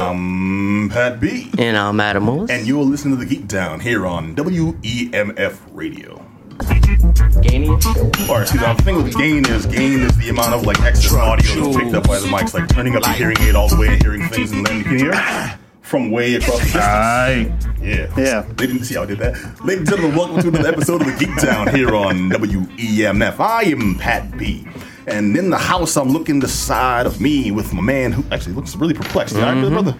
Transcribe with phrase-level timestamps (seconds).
[0.00, 1.50] I'm Pat B.
[1.58, 2.50] And I'm Adam Willis.
[2.52, 6.24] And you're listening to The Geek Down here on WEMF Radio.
[7.42, 7.68] Gainy?
[8.28, 9.66] Or excuse me, I'm thinking gain is.
[9.66, 12.68] Gain is the amount of like excess audio that's picked up by the mics, like
[12.68, 14.98] turning up your hearing aid all the way and hearing things, and then you can
[14.98, 16.84] hear from way across the distance.
[16.84, 17.52] Aye.
[17.80, 18.12] Yeah.
[18.16, 18.42] Yeah.
[18.42, 19.34] They didn't see how I did that.
[19.64, 23.40] Ladies and gentlemen, welcome to another episode of the Geek Down here on WEMF.
[23.40, 24.64] I am Pat B.
[25.08, 28.54] And in the house, I'm looking the side of me with my man who actually
[28.54, 29.34] looks really perplexed.
[29.34, 29.96] You all right, brother?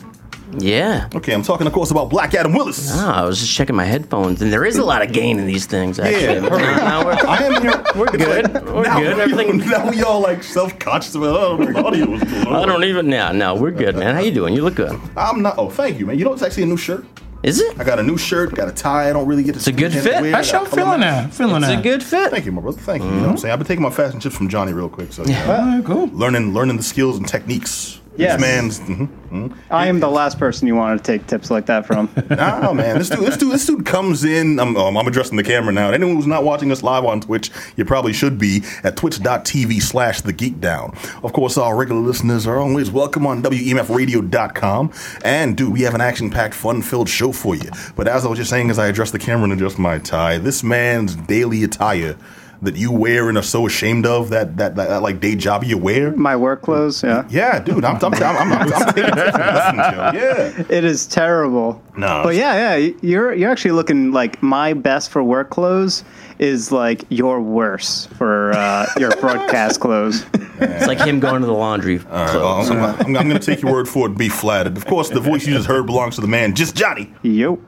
[0.59, 1.09] Yeah.
[1.14, 2.91] Okay, I'm talking, of course, about Black Adam Willis.
[2.92, 5.46] Ah, I was just checking my headphones, and there is a lot of gain in
[5.46, 6.18] these things, actually.
[6.18, 6.41] Yeah.
[6.41, 7.84] Now- now we're, I am here.
[7.95, 8.65] we're good.
[8.65, 9.18] We're now, good.
[9.18, 9.59] Everything.
[9.59, 12.15] Now we all like self-conscious about oh, the audio.
[12.54, 13.10] I don't even.
[13.10, 14.15] Yeah, no, we're good, man.
[14.15, 14.54] How you doing?
[14.54, 14.98] You look good.
[15.16, 15.56] I'm not.
[15.59, 16.18] Oh, thank you, man.
[16.18, 17.04] You know, it's actually a new shirt.
[17.42, 17.78] Is it?
[17.78, 19.09] I got a new shirt, got a tie.
[19.09, 19.59] I don't really get to.
[19.59, 20.02] It's a good wear.
[20.02, 20.34] fit.
[20.34, 21.34] I I sure got feeling color that.
[21.34, 21.79] Feeling It's that.
[21.79, 22.30] a good fit.
[22.30, 22.80] Thank you, my brother.
[22.80, 23.09] Thank you.
[23.09, 23.41] You know what I'm mm-hmm.
[23.42, 23.52] saying?
[23.52, 25.12] I've been taking my fashion tips from Johnny real quick.
[25.12, 26.09] So you know, Alright, cool.
[26.09, 28.01] learning learning the skills and techniques.
[28.18, 28.32] Yes.
[28.32, 28.80] This man's.
[28.80, 29.56] mhm, mhm.
[29.70, 32.09] I am the last person you want to take tips like that from.
[32.30, 32.98] Nah, man.
[32.98, 34.59] This dude, this dude, this dude comes in.
[34.60, 35.90] I'm, um, I'm addressing the camera now.
[35.90, 40.20] Anyone who's not watching us live on Twitch, you probably should be at twitch.tv slash
[40.20, 40.96] the geek down.
[41.23, 44.93] Of course, our regular listeners are always welcome on WEMFradio.com.
[45.24, 47.71] And dude, we have an action packed, fun filled show for you.
[47.96, 50.38] But as I was just saying, as I address the camera and adjust my tie,
[50.38, 52.16] this man's daily attire
[52.62, 55.64] that you wear and are so ashamed of that that, that, that like day job
[55.64, 56.10] you wear.
[56.12, 57.26] My work clothes, yeah.
[57.30, 60.20] Yeah, dude, I'm, I'm, I'm, I'm, I'm, I'm taking tips from listening to you.
[60.20, 60.76] Yeah.
[60.76, 61.82] It is terrible.
[61.96, 62.23] No.
[62.24, 66.04] But yeah, yeah, you're you're actually looking like my best for work clothes
[66.38, 70.25] is like your worse for uh, your broadcast clothes.
[70.60, 71.98] It's like him going to the laundry.
[71.98, 74.16] All right, well, I'm, I'm, I'm going to take your word for it.
[74.16, 74.76] Be flattered.
[74.76, 77.12] Of course, the voice you just heard belongs to the man, just Johnny.
[77.22, 77.60] Yo.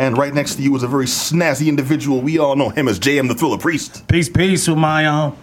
[0.00, 2.22] And right next to you is a very snazzy individual.
[2.22, 4.08] We all know him as JM the Thriller Priest.
[4.08, 5.36] Peace, peace with my um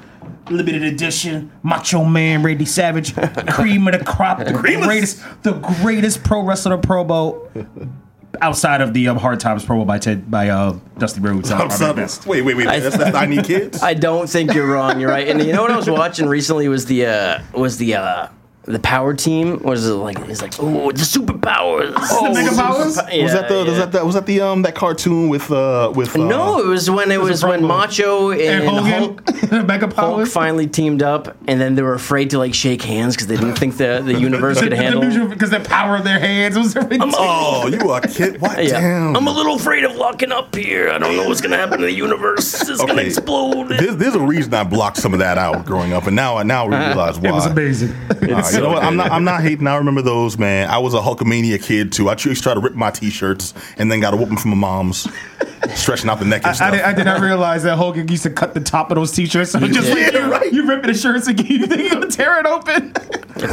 [0.50, 3.14] limited edition Macho Man Randy Savage,
[3.50, 7.52] cream of the crop, the Cream greatest, the greatest pro wrestler Pro Bowl
[8.42, 11.52] outside of the um, Hard Times Pro Bowl by Ted by uh, Dusty Rhodes.
[11.52, 12.66] uh, I'm Robert Wait, wait, wait.
[12.66, 13.84] That's, that's I Need Kids?
[13.84, 15.00] I don't think you're wrong.
[15.00, 15.28] You're right.
[15.28, 18.30] And you know what I was watching recently was the uh, was the uh,
[18.68, 19.64] the power team.
[19.64, 20.20] Was it like?
[20.28, 21.94] It's like oh the superpowers.
[21.94, 23.00] The Mega Powers?
[23.12, 25.92] Yeah, was that the was that, that was that the um that cartoon with uh
[25.96, 29.86] with uh, No, it was when it was when Macho and, And Hogan, Hulk, Mega
[29.86, 30.34] Hulk Powers.
[30.34, 33.56] finally teamed up, and then they were afraid to like shake hands because they didn't
[33.56, 35.28] think the, the universe could handle.
[35.30, 37.10] because the power of their hands was everything.
[37.16, 38.42] Oh, you are a kid.
[38.42, 38.62] What?
[38.64, 39.16] Yeah, Damn.
[39.16, 40.90] I'm a little afraid of locking up here.
[40.90, 42.68] I don't know what's gonna happen to the universe.
[42.68, 43.70] It's gonna explode.
[43.70, 46.44] There's, there's a reason I blocked some of that out growing up, and now I
[46.44, 47.30] now realize why.
[47.30, 47.94] It was amazing.
[48.58, 48.84] You know what?
[48.84, 49.12] I'm not.
[49.12, 49.68] I'm not hating.
[49.68, 50.70] I remember those, man.
[50.70, 52.10] I was a Hulkamania kid too.
[52.10, 54.58] I used to try to rip my t-shirts and then got a whooping from my
[54.58, 55.08] mom's,
[55.76, 56.72] stretching out the neck and I, stuff.
[56.72, 59.52] did, I did not realize that Hogan used to cut the top of those t-shirts.
[59.52, 60.54] So just Yeah, like, you, right.
[60.54, 61.46] you ripping the shirts again?
[61.48, 62.94] you think you're gonna tear it open.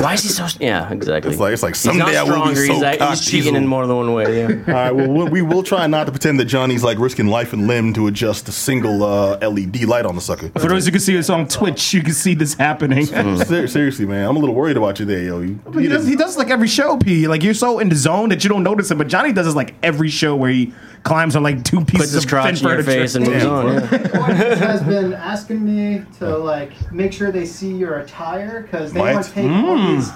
[0.03, 0.47] Why is he so?
[0.61, 1.31] Yeah, exactly.
[1.33, 3.55] It's like it's like he's not someday I will be so he's, like, he's cheating
[3.55, 4.39] in more than one way.
[4.41, 4.47] Yeah.
[4.69, 4.91] All right.
[4.93, 7.93] Well, we- we will try not to pretend that Johnny's like risking life and limb
[7.95, 10.49] to adjust a single uh, LED light on the sucker.
[10.51, 13.05] For those who can see us on Twitch, you can see this happening.
[13.45, 15.41] Ser- seriously, man, I'm a little worried about you there, yo.
[15.41, 17.27] You, He does, he does like every show, P.
[17.29, 18.95] Like you're so in the zone that you don't notice it.
[18.97, 20.73] But Johnny does this like every show where he
[21.05, 23.01] climbs on like two pieces Puts his of crotch in your furniture.
[23.01, 23.75] face and moves on.
[23.75, 24.55] Yeah.
[24.57, 29.15] Has been asking me to like make sure they see your attire because they Might.
[29.15, 29.97] want to take all mm.
[29.97, 30.11] these.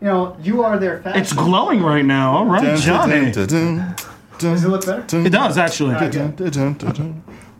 [0.00, 1.20] You know, you are their fashion.
[1.20, 2.38] It's glowing right now.
[2.38, 3.30] All right, Johnny.
[3.30, 5.04] Does it look better?
[5.18, 5.94] It does actually.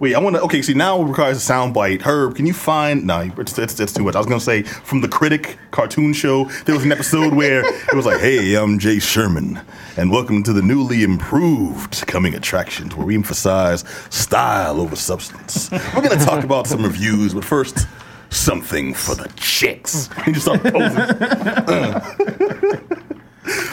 [0.00, 0.40] Wait, I want to.
[0.44, 2.00] Okay, see now it requires a soundbite.
[2.00, 3.06] Herb, can you find?
[3.06, 4.14] No, it's, it's, it's too much.
[4.14, 6.44] I was gonna say from the Critic cartoon show.
[6.64, 9.60] There was an episode where it was like, "Hey, I'm Jay Sherman,
[9.98, 16.00] and welcome to the newly improved coming attractions, where we emphasize style over substance." We're
[16.00, 17.86] gonna talk about some reviews, but first,
[18.30, 20.08] something for the chicks.
[20.24, 22.38] Just start posing.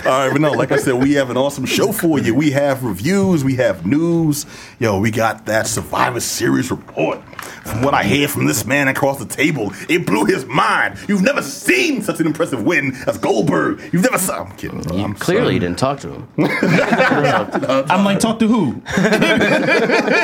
[0.07, 2.33] All right, but no, like I said, we have an awesome show for you.
[2.33, 4.45] We have reviews, we have news.
[4.79, 7.21] Yo, we got that Survivor Series report.
[7.67, 10.97] From what I hear from this man across the table, it blew his mind.
[11.09, 13.81] You've never seen such an impressive win as Goldberg.
[13.91, 14.45] You've never saw.
[14.45, 14.81] I'm kidding.
[14.81, 14.95] Bro.
[14.95, 16.27] You I'm clearly you didn't talk to him.
[16.37, 18.81] I'm like, talk to who?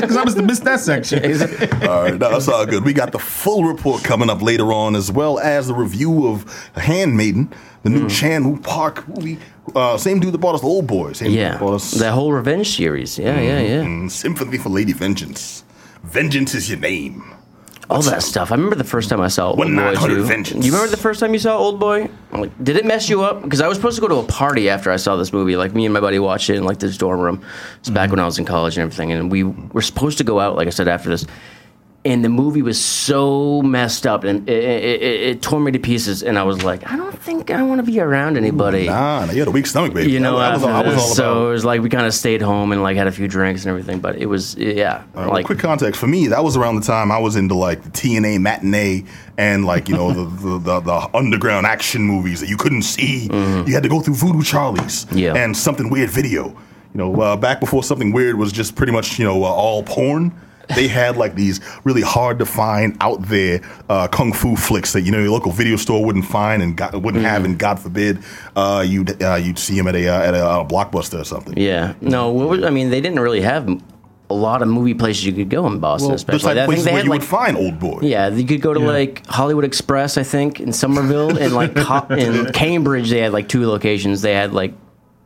[0.04, 1.38] Because I must have missed that section.
[1.38, 1.72] sorry.
[1.88, 2.86] All right, no, that's all good.
[2.86, 6.72] We got the full report coming up later on, as well as the review of
[6.76, 7.54] Handmaiden,
[7.84, 8.08] the new hmm.
[8.08, 9.40] Chan-wook Park movie.
[9.76, 11.14] Uh, same dude that bought us the Old boy.
[11.14, 13.18] Same dude Yeah, that bought us the whole revenge series.
[13.18, 13.84] Yeah, yeah, yeah.
[13.84, 15.64] Mm, Sympathy for Lady Vengeance.
[16.04, 17.34] Vengeance is your name.
[17.90, 18.52] All that stuff.
[18.52, 20.24] I remember the first time I saw Old One Boy too.
[20.24, 20.66] Vengeance.
[20.66, 22.10] You remember the first time you saw Old Boy?
[22.32, 23.42] Like, did it mess you up?
[23.44, 25.56] Because I was supposed to go to a party after I saw this movie.
[25.56, 27.44] Like me and my buddy watched it in like this dorm room.
[27.80, 30.40] It's back when I was in college and everything, and we were supposed to go
[30.40, 30.56] out.
[30.56, 31.26] Like I said after this,
[32.06, 35.80] and the movie was so messed up and it, it, it, it tore me to
[35.80, 36.22] pieces.
[36.22, 38.88] And I was like, I don't think I want to be around anybody.
[38.88, 40.12] Nah, nah, you had a weak stomach, baby.
[40.12, 42.14] You know, I was, I was, I was so it was like we kind of
[42.14, 44.00] stayed home and like had a few drinks and everything.
[44.00, 47.10] But it was yeah, Uh, like quick context for me, that was around the time
[47.12, 49.06] I was into like the TNA matinee
[49.38, 53.28] and like you know the, the, the the underground action movies that you couldn't see.
[53.32, 55.18] You had to go through Voodoo Charlie's Mm-hmm.
[55.18, 55.36] Yeah.
[55.36, 56.50] and something weird video.
[56.50, 56.56] You
[56.96, 60.34] know, uh, back before something weird was just pretty much you know uh, all porn.
[60.76, 65.02] They had like these really hard to find out there uh, kung fu flicks that
[65.02, 68.20] you know your local video store wouldn't find and got, wouldn't have, and God forbid
[68.56, 71.58] uh, you'd uh, you'd see them at a uh, at a uh, blockbuster or something.
[71.58, 71.94] yeah.
[72.02, 73.68] No, what was, I mean they didn't really have
[74.30, 76.54] a lot of movie places you could go in Boston, Well, the especially.
[76.56, 78.00] type I think places they where had you like would find old boy.
[78.02, 78.88] Yeah, you could go to Yeah.
[78.88, 83.50] like Hollywood Express, I think, in Somerville, and like Co- in Cambridge, they had like
[83.50, 84.22] two locations.
[84.22, 84.74] They had like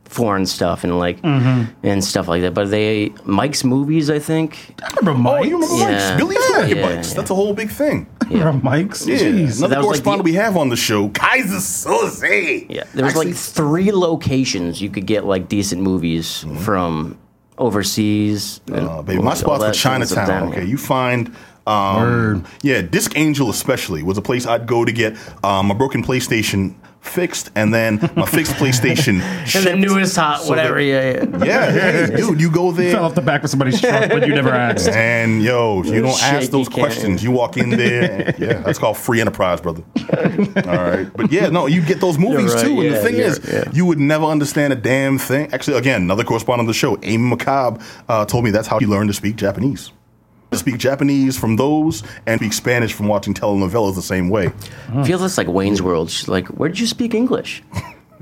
[0.08, 2.54] foreign stuff and like and stuff like that.
[2.54, 4.74] But they Mike's movies, I think.
[4.82, 5.48] I remember Oh, Mike's.
[5.48, 5.90] you remember Yeah.
[5.90, 6.16] Mike's?
[6.16, 7.08] Billy used to work at Yeah, Mike's.
[7.10, 7.14] yeah.
[7.16, 8.06] That's a whole big thing.
[8.30, 8.38] Yeah.
[8.38, 9.06] remember Mike's.
[9.06, 9.16] Yeah.
[9.18, 9.22] Jeez.
[9.22, 12.66] Another That was like correspondent the- we have on the show, Kaiser Soze.
[12.68, 17.16] Yeah, there was Actually, like three locations you could get like decent movies from
[17.58, 18.60] overseas.
[18.68, 20.42] and uh, baby, my all spot's for that kind of stuff Chinatown.
[20.44, 20.62] down here.
[20.62, 21.34] Okay, you find.
[21.66, 22.44] Um, Word.
[22.62, 26.74] yeah, Disc Angel especially was a place I'd go to get um, a broken PlayStation
[27.08, 29.20] fixed, and then my fixed PlayStation.
[29.56, 30.74] And the newest hot, So whatever.
[30.76, 31.44] that- yeah, yeah.
[31.48, 31.70] Yeah,
[32.06, 32.92] hey, dude, you go there.
[32.92, 34.88] Fell off the back of somebody's truck, but you never asked.
[34.88, 36.78] And yo, you don't ask those can.
[36.78, 37.22] questions.
[37.24, 38.26] You walk in there.
[38.28, 39.82] and- yeah, that's called free enterprise, brother.
[40.08, 42.80] All right, but yeah, no, you get those movies right, too.
[42.82, 43.64] And the thing is, yeah.
[43.72, 45.52] you would never understand a damn thing.
[45.52, 48.86] Actually, again, another correspondent of the show, Amy McCobb, uh, told me that's how he
[48.86, 49.90] learned to speak Japanese.
[50.58, 54.52] To speak Japanese from those and speak Spanish from watching telenovelas the same way.
[54.92, 56.10] I feel this like Wayne's World.
[56.10, 57.62] She's like, "Where did you speak English?"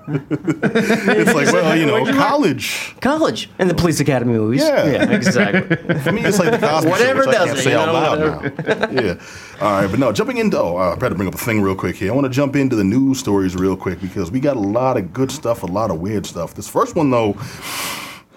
[0.09, 2.95] It's like, well, you know, you learn- college.
[3.01, 4.63] College and the Police Academy movies.
[4.63, 5.11] Yeah.
[5.11, 5.77] exactly.
[6.05, 7.77] For me, it's like the Cosby Whatever Show, which I does can't it, say you
[7.79, 9.03] out know, loud now.
[9.03, 9.21] yeah.
[9.61, 11.97] All right, but no, jumping into, oh, I better bring up a thing real quick
[11.97, 12.13] here.
[12.13, 14.97] I want to jump into the news stories real quick because we got a lot
[14.97, 16.55] of good stuff, a lot of weird stuff.
[16.55, 17.37] This first one, though,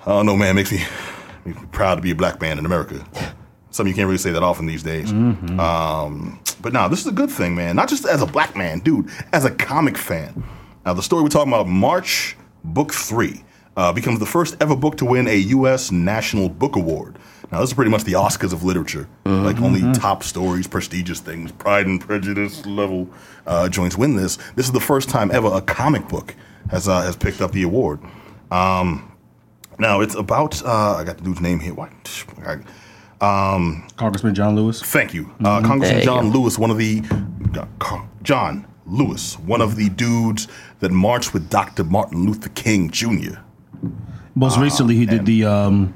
[0.02, 0.82] I don't know, man, makes me,
[1.46, 3.06] makes me proud to be a black man in America.
[3.72, 5.12] Some of you can't really say that often these days.
[5.12, 7.76] Um, but now, this is a good thing, man.
[7.76, 10.44] Not just as a black man, dude, as a comic fan.
[10.86, 13.44] Now, the story we're talking about, March Book 3,
[13.78, 15.92] uh, becomes the first ever book to win a U.S.
[15.92, 17.18] National Book Award.
[17.52, 19.08] Now, this is pretty much the Oscars of literature.
[19.26, 23.08] Like, only top stories, prestigious things, Pride and Prejudice level
[23.48, 24.38] uh, joints win this.
[24.56, 26.36] This is the first time ever a comic book
[26.72, 28.00] has, uh, has picked up the award.
[28.52, 29.12] Um,
[29.80, 31.74] now, it's about, uh, I got the dude's name here.
[31.74, 31.90] What?
[33.22, 34.82] I- Congressman John Lewis.
[34.82, 35.30] Thank you.
[35.44, 36.40] Uh, Congressman There you John go.
[36.40, 37.02] Lewis, one of the
[38.24, 40.48] John Lewis, one of the dudes
[40.80, 41.84] that marched with Dr.
[41.84, 43.40] Martin Luther King Jr.
[44.36, 45.94] Most Ah, recently, he did the um,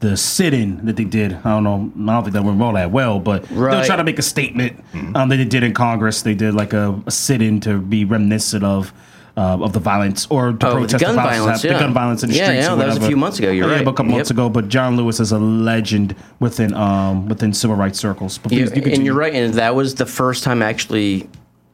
[0.00, 1.32] the sit-in that they did.
[1.44, 1.92] I don't know.
[2.12, 4.22] I don't think that went all that well, but they were trying to make a
[4.22, 4.76] statement.
[4.92, 5.16] Mm-hmm.
[5.16, 6.22] Um, they did in Congress.
[6.22, 8.92] They did like a, a sit-in to be reminiscent of.
[9.36, 11.92] Uh, of the violence or to Oh, the protest gun the violence, violence, the gun
[11.92, 12.66] violence in the Yeah, streets.
[12.66, 13.80] yeah, or that was a few months ago, you're yeah, right.
[13.82, 14.48] about a couple months ago.
[14.48, 18.38] But John Lewis is a legend within um, within civil rights circles.
[18.38, 21.28] But Yeah, please, you and you're right, and that was the first time I actually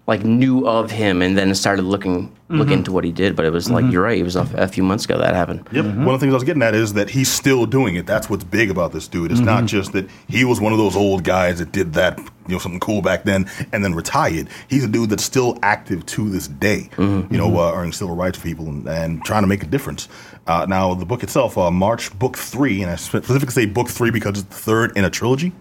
[0.07, 2.73] like knew of him, and then started looking look Mm-hmm.
[2.79, 3.37] into what he did.
[3.37, 5.69] But it was like you're right; it was a, a few months ago that happened.
[5.71, 5.85] Yep.
[5.85, 8.07] One of the things I was getting at is that he's still doing it.
[8.07, 9.31] That's what's big about this dude.
[9.33, 12.19] It's not just that he was one of those old guys that did that,
[12.51, 14.49] you know, something cool back then and then retired.
[14.69, 18.37] He's a dude that's still active to this day, you know, uh, earning civil rights
[18.39, 20.09] for people and, and trying to make a difference.
[20.47, 24.11] Uh, now, the book itself, uh, March Book 3, and I specifically say Book 3
[24.11, 25.53] because it's the third in a trilogy.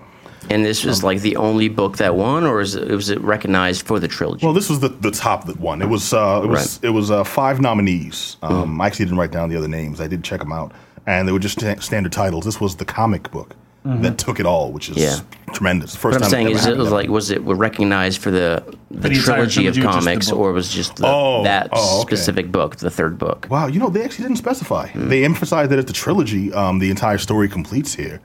[0.50, 3.22] And this Um, was like the only book that won, or is it, was it
[3.22, 4.46] recognized for the trilogy?
[4.46, 5.82] Well, this was the, the top that won.
[5.82, 6.88] It was uh, it was Right.
[6.88, 8.38] it was uh, five nominees.
[8.42, 10.00] Um, I actually didn't write down the other names.
[10.02, 10.72] I did check them out,
[11.06, 12.46] and they were just sta- standard titles.
[12.46, 13.54] This was the comic book
[13.86, 15.16] that took it all, which is Yeah.
[15.54, 15.96] tremendous.
[15.96, 19.10] First what I'm time saying is, it was like, was it recognized for the the,
[19.10, 22.16] the trilogy of trilogy the comics, or was just the, Oh, that oh, okay.
[22.16, 23.48] specific book, the third book?
[23.50, 24.90] Wow, you know, they actually didn't specify.
[24.94, 26.52] They emphasized that it's a trilogy.
[26.54, 28.20] Um, the entire story completes here.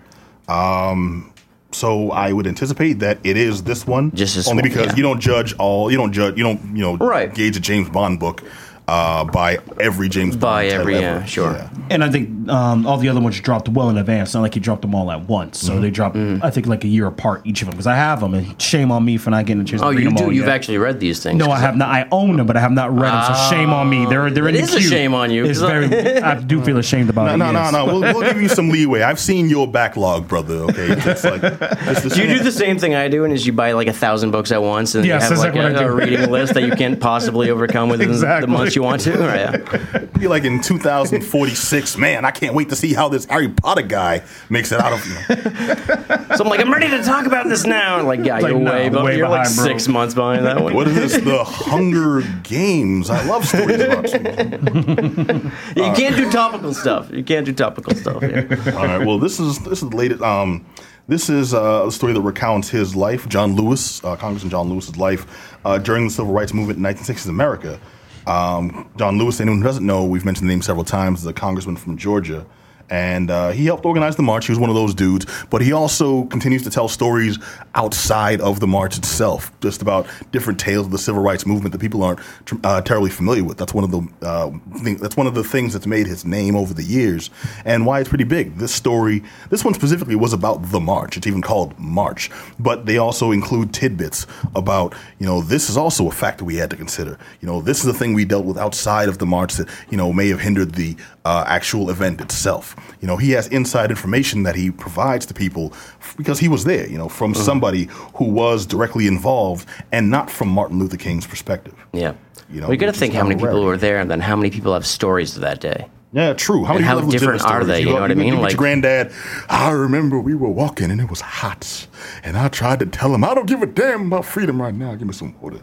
[0.49, 1.33] Um,
[1.73, 4.97] so I would anticipate that it is this one, Just only one, because yeah.
[4.97, 5.91] you don't judge all.
[5.91, 6.37] You don't judge.
[6.37, 7.33] You don't you know Right.
[7.35, 8.43] gauge a James Bond book
[8.87, 11.19] uh, by every James By Bond title every, ever.
[11.21, 11.53] yeah, sure.
[11.53, 11.69] Yeah.
[11.91, 14.35] And I think um, all the other ones dropped well in advance.
[14.35, 15.59] Not like he dropped them all at once.
[15.61, 16.45] So they dropped, Mm-hmm.
[16.45, 17.73] I think, like a year apart each of them.
[17.73, 19.97] Because I have them, and shame on me for not getting a chance Oh, to
[19.97, 20.25] read you them do.
[20.25, 20.55] all You've yet.
[20.55, 21.39] actually read these things.
[21.39, 21.89] No, I have not.
[21.89, 23.35] I own them, but I have not read them.
[23.35, 24.05] So shame on me.
[24.07, 26.19] They're they're in It the is a shame on you, It's 'cause I- very.
[26.23, 27.37] I do feel ashamed about No, it.
[27.39, 27.73] no, no, yes.
[27.73, 27.85] no.
[27.87, 29.01] We'll, we'll give you some leeway.
[29.03, 30.55] I've seen your backlog, brother.
[30.65, 33.53] Okay, it's like it's Do you do the same thing I do, and is you
[33.55, 35.77] buy like a thousand books at once, and Yes, you have like exactly a, what
[35.83, 35.95] I a do.
[36.17, 38.47] reading list that you can't possibly overcome within Exactly.
[38.47, 39.25] the month what you want to.
[39.25, 39.99] Or, yeah.
[40.19, 41.97] Be like in 2046.
[41.97, 45.07] Man, I can't wait to see how this Harry Potter guy makes it out of.
[45.07, 47.99] You know, So I'm like, I'm ready to talk about this now.
[47.99, 49.65] And like, yeah, like, you're no, way, way you're like bro.
[49.65, 50.75] six months behind that one.
[50.75, 51.25] what is this?
[51.25, 53.11] The Hunger Games.
[53.11, 55.51] I love stories about you.
[55.77, 57.11] you can't do topical stuff.
[57.11, 58.23] You can't do topical stuff.
[58.23, 58.73] Yeah.
[58.77, 59.07] All right.
[59.07, 60.23] Well, this is this is the latest.
[60.23, 60.67] Um,
[61.07, 64.97] this is uh, a story that recounts his life, John Lewis, uh, Congressman John Lewis's
[64.97, 67.79] life uh, during the civil rights movement in 1960s America.
[68.27, 71.33] Um, John Lewis, anyone who doesn't know, we've mentioned the name several times, is a
[71.33, 72.47] congressman from Georgia.
[72.91, 74.47] And uh, he helped organize the march.
[74.47, 75.27] He was one of those dudes.
[75.51, 77.39] But he also continues to tell stories
[77.75, 81.81] outside of the march itself, just about different tales of the civil rights movement that
[81.81, 82.21] people aren't
[82.65, 83.59] uh, terribly familiar with.
[83.59, 84.51] That's one of the uh,
[84.99, 87.31] that's one of the things that's made his name over the years,
[87.65, 88.57] and why it's pretty big.
[88.57, 91.17] This story, this one specifically, was about the march.
[91.17, 92.31] It's even called March.
[92.59, 96.71] But they also include tidbits about, you know, this is also a factor we had
[96.71, 97.19] to consider.
[97.41, 99.97] You know, this is a thing we dealt with outside of the march that you
[99.97, 102.74] know may have hindered the uh, actual event itself.
[103.01, 105.73] You know, he has inside information that he provides to people
[106.17, 106.89] because he was there.
[106.89, 107.43] You know, from uh-huh.
[107.43, 111.75] somebody who was directly involved and not from Martin Luther King's perspective.
[111.93, 112.15] Yeah.
[112.51, 113.71] You know, you got to think how many kinda people rare.
[113.71, 115.87] were there, and then how many people have stories of that day.
[116.13, 116.63] Yeah, true.
[116.65, 118.41] How And many how different are they, you go- know what I mean?
[118.41, 119.11] Like- granddad.
[119.49, 121.89] I remember we were walking and it was hot,
[122.23, 124.95] and I tried to tell him I don't give a damn about freedom right now.
[124.95, 125.61] Give me some water.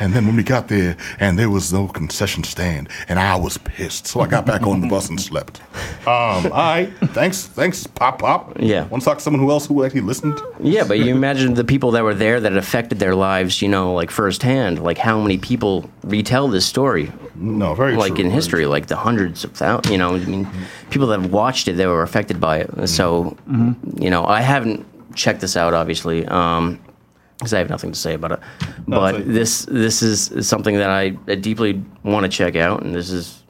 [0.00, 3.58] And then when we got there, and there was no concession stand, and I was
[3.58, 5.60] pissed, so I got back on the bus and slept.
[6.02, 8.56] Um, all right, thanks, thanks, Pop Pop.
[8.60, 8.86] Yeah.
[8.86, 10.38] Want to talk to someone who else who actually listened?
[10.60, 13.68] Yeah, but you imagine the people that were there that it affected their lives, you
[13.68, 14.82] know, like firsthand.
[14.82, 18.96] Like how many people retell this story, No, very like true, in history, like the
[18.96, 19.90] hundreds of thousands.
[19.90, 20.48] You know, I mean,
[20.90, 22.86] people that have watched it, they were affected by it.
[22.88, 23.36] So,
[23.96, 26.80] you know, I haven't checked this out, obviously, um,
[27.38, 28.40] because I have nothing to say about it.
[28.86, 33.42] but this this is something that I deeply want to check out, and this is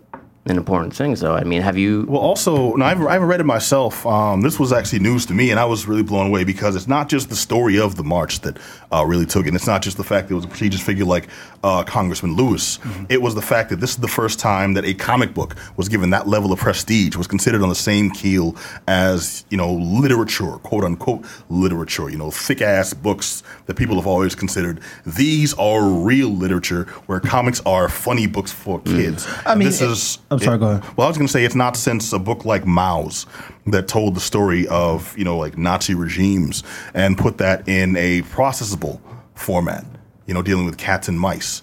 [0.47, 1.17] an important thing.
[1.17, 2.05] So, I mean, have you?
[2.09, 4.07] Well, also, no, I've, I haven't read it myself.
[4.07, 6.87] Um, this was actually news to me, and I was really blown away because it's
[6.87, 8.59] not just the story of the march that
[8.93, 9.49] uh, really took it.
[9.49, 11.29] And it's not just the fact that it was a prestigious figure like
[11.65, 12.79] uh, Congressman Lewis.
[13.09, 15.89] It was the fact that this is the first time that a comic book was
[15.89, 20.53] given that level of prestige, was considered on the same keel as, you know, literature,
[20.63, 24.81] quote unquote literature, you know, thick ass books that people have always considered.
[25.05, 29.27] These are real literature where comics are funny books for kids.
[29.45, 30.19] I mean, this it- is.
[30.37, 30.97] I'm sorry, it- go ahead.
[30.97, 33.27] well, I was going to say it's not since a book like Maus
[33.67, 36.63] that told the story of you know like Nazi regimes
[36.95, 39.01] and put that in a processable
[39.35, 39.85] format.
[40.27, 41.63] You know, dealing with cats and mice.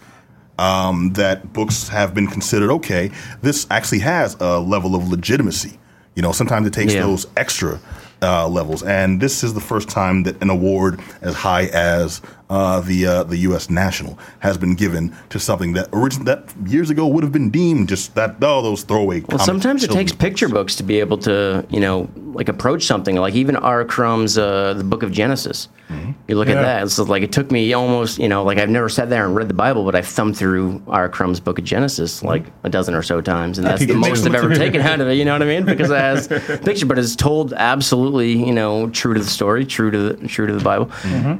[0.59, 3.09] Um, that books have been considered okay.
[3.41, 5.79] This actually has a level of legitimacy.
[6.15, 7.01] You know, sometimes it takes Yeah.
[7.01, 7.79] those extra
[8.21, 12.21] uh, levels, and this is the first time that an award as high as
[12.53, 13.69] uh, the uh, the U.S.
[13.69, 17.89] National has been given to something that origin that years ago would have been deemed
[17.89, 19.21] just that oh those throwaway.
[19.21, 20.53] Well, comic sometimes it takes children's picture books.
[20.59, 23.15] books to be able to, you know, like approach something.
[23.15, 23.83] Like even R.
[23.85, 25.67] Crumb's uh, The Book of Genesis.
[25.89, 26.11] Mm-hmm.
[26.27, 26.55] You look Yeah.
[26.59, 26.83] at that.
[26.83, 29.47] It's like it took me almost, you know, like I've never sat there and read
[29.49, 31.09] the Bible, but I've thumbed through R.
[31.09, 32.27] Crumb's Book of Genesis Mm-hmm.
[32.27, 35.07] like a dozen or so times, and that's the most I've ever taken out of
[35.07, 35.13] it.
[35.15, 35.65] You know what I mean?
[35.65, 36.27] Because it has
[36.63, 40.45] picture, but it's told absolutely, you know, true to the story, true to the true
[40.47, 40.91] to the Bible,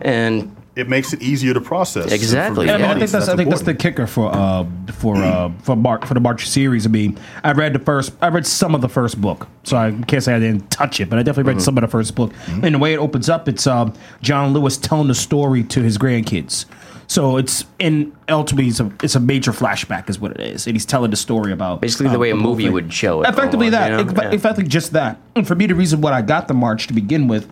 [0.02, 2.12] and It makes it easier to process.
[2.12, 4.66] Exactly, for Yeah, I, mean, I think that's, I think that's the kicker for uh
[4.94, 6.86] for uh for Mark for the March series.
[6.88, 9.92] I mean, I read the first, I read some of the first book, so I
[10.08, 12.34] can't say I didn't touch it, but I definitely read some of the first book.
[12.48, 15.98] And the way it opens up, it's um John Lewis telling the story to his
[16.00, 16.66] grandkids.
[17.06, 20.76] So it's in ultimately it's a, it's a major flashback is what it is, and
[20.76, 22.72] he's telling the story about basically the uh, way a movie thing.
[22.74, 23.30] would show it.
[23.30, 24.12] Effectively, almost, that you know?
[24.12, 24.36] Eff- Yeah.
[24.36, 25.20] effectively just that.
[25.36, 27.48] And for me, the reason what I got the march to begin with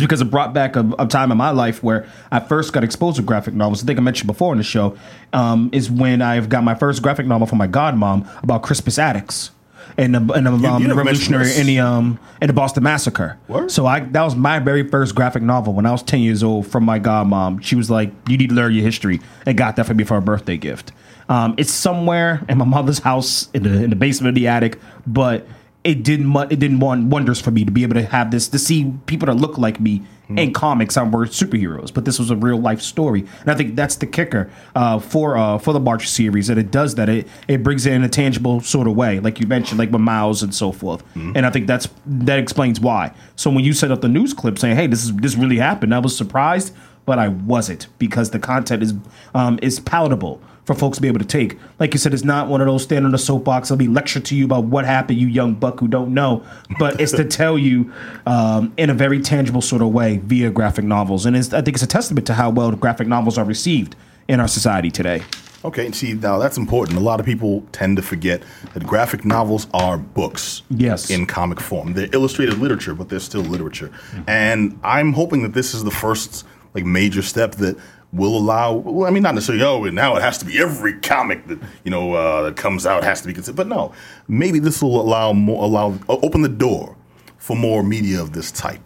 [0.00, 2.84] is because it brought back a, a time in my life where I first got
[2.84, 3.82] exposed to graphic novels.
[3.82, 4.96] I think I mentioned before in the show
[5.32, 9.50] um, is when I've got my first graphic novel from my godmom about Crispus Attucks.
[9.96, 13.38] And the, and the, um, you the revolutionary in the um in the Boston Massacre.
[13.46, 13.70] Word?
[13.70, 16.66] So I that was my very first graphic novel when I was ten years old
[16.66, 17.62] from my godmom.
[17.62, 20.16] She was like, "You need to learn your history," and got that for me for
[20.16, 20.90] a birthday gift.
[21.28, 24.80] Um, it's somewhere in my mother's house in the in the basement of the attic,
[25.06, 25.46] but
[25.84, 28.48] it didn't mu- it didn't want wonders for me to be able to have this
[28.48, 30.02] to see people that look like me
[30.38, 33.76] in comics and were superheroes, but this was a real life story, and I think
[33.76, 37.10] that's the kicker uh, for uh, for the March series that it does that.
[37.10, 40.00] It it brings it in a tangible sort of way, like you mentioned, like with
[40.00, 43.12] Miles and so forth, and I think that's that explains why.
[43.36, 45.94] So when you set up the news clip saying, "Hey, this is this really happened,"
[45.94, 46.74] I was surprised,
[47.04, 48.94] but I wasn't because the content is
[49.34, 51.58] um, is palatable for folks to be able to take.
[51.78, 53.70] Like you said, it's not one of those stand on the soapbox.
[53.70, 56.44] I'll be lecture to you about what happened, you young buck who don't know.
[56.78, 57.92] But it's to tell you
[58.26, 61.26] um, in a very tangible sort of way via graphic novels.
[61.26, 63.94] And it's, I think it's a testament to how well graphic novels are received
[64.28, 65.22] in our society today.
[65.64, 66.98] Okay, and see now that's important.
[66.98, 68.42] A lot of people tend to forget
[68.74, 70.62] that graphic novels are books.
[70.68, 71.08] Yes.
[71.08, 73.90] In comic form, they're illustrated literature, but they're still literature.
[74.26, 76.44] And I'm hoping that this is the first
[76.74, 77.78] like major step that
[78.14, 78.72] will allow.
[78.72, 79.64] Well, I mean, not necessarily.
[79.64, 83.04] Oh, now it has to be every comic that you know uh, that comes out
[83.04, 83.56] has to be considered.
[83.56, 83.92] But no,
[84.28, 86.96] maybe this will allow more allow open the door
[87.38, 88.80] for more media of this type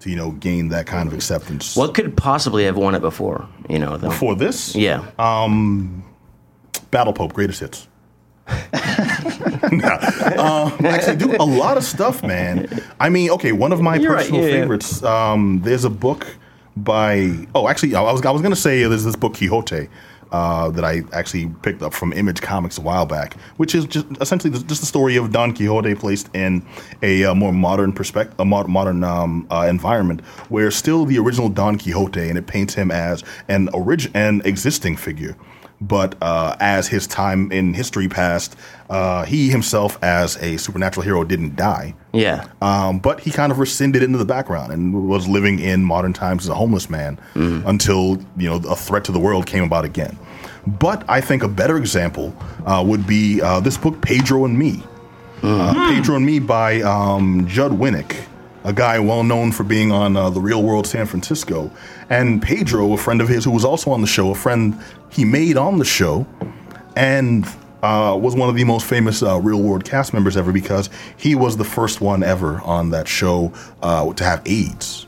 [0.00, 1.74] to you know gain that kind of acceptance.
[1.74, 3.48] What could possibly have won it before?
[3.68, 4.10] You know, though?
[4.10, 4.74] for this?
[4.74, 5.04] Yeah.
[6.90, 7.88] Battle Pope, greatest hits.
[9.72, 9.98] Nah.
[10.00, 12.68] Uh, actually, do a lot of stuff, man.
[13.00, 14.60] I mean, okay, one of my You're personal yeah, yeah.
[14.60, 15.02] favorites.
[15.02, 16.26] Um, there's a book
[16.84, 17.46] by.
[17.54, 19.88] Oh, actually, I was I was gonna say there's this book Quixote.
[20.30, 24.04] Uh, that I actually picked up from Image Comics a while back, which is just
[24.20, 26.62] essentially just the story of Don Quixote placed in
[27.00, 30.20] a uh, more modern perspective, a mod- modern um, uh, environment,
[30.50, 34.96] where still the original Don Quixote, and it paints him as an orig- an existing
[34.98, 35.34] figure,
[35.80, 38.56] but uh, as his time in history passed,
[38.90, 41.94] uh, he himself, as a supernatural hero, didn't die.
[42.12, 42.46] yeah.
[42.62, 46.44] Um, but he kind of rescinded into the background and was living in modern times
[46.44, 50.18] as a homeless man until you know a threat to the world came about again.
[50.66, 52.34] But I think a better example
[52.66, 54.82] uh, would be uh, this book, Pedro and Me.
[55.42, 58.24] Uh, Pedro and Me by um, Judd Winick,
[58.64, 61.70] a guy well known for being on uh, The Real World San Francisco.
[62.10, 64.78] And Pedro, a friend of his who was also on the show, a friend
[65.10, 66.26] he made on the show,
[66.96, 67.46] and
[67.82, 71.34] uh, was one of the most famous uh, Real World cast members ever because he
[71.34, 75.07] was the first one ever on that show uh, to have AIDS.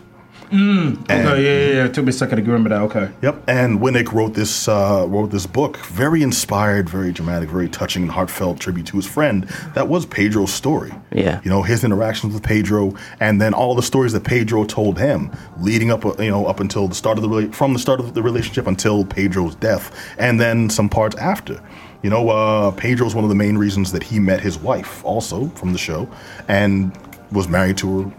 [0.51, 1.85] And- Okay, yeah, yeah, yeah.
[1.85, 2.83] It took me a second to remember that.
[2.83, 3.11] Okay.
[3.23, 8.03] Yep, and Winick wrote this uh, wrote this book, very inspired, very dramatic, very touching
[8.03, 9.45] and heartfelt tribute to his friend.
[9.75, 10.93] That was Pedro's story.
[11.13, 11.41] Yeah.
[11.45, 15.31] you know his interactions with Pedro, and then all the stories that Pedro told him,
[15.59, 18.15] leading up, uh, you know, up until the start of the from the start of
[18.15, 21.61] the relationship until Pedro's death, and then some parts after.
[22.03, 25.49] You know, uh, Pedro's one of the main reasons that he met his wife, also
[25.51, 26.09] from the show,
[26.49, 26.97] and
[27.31, 28.11] was married to her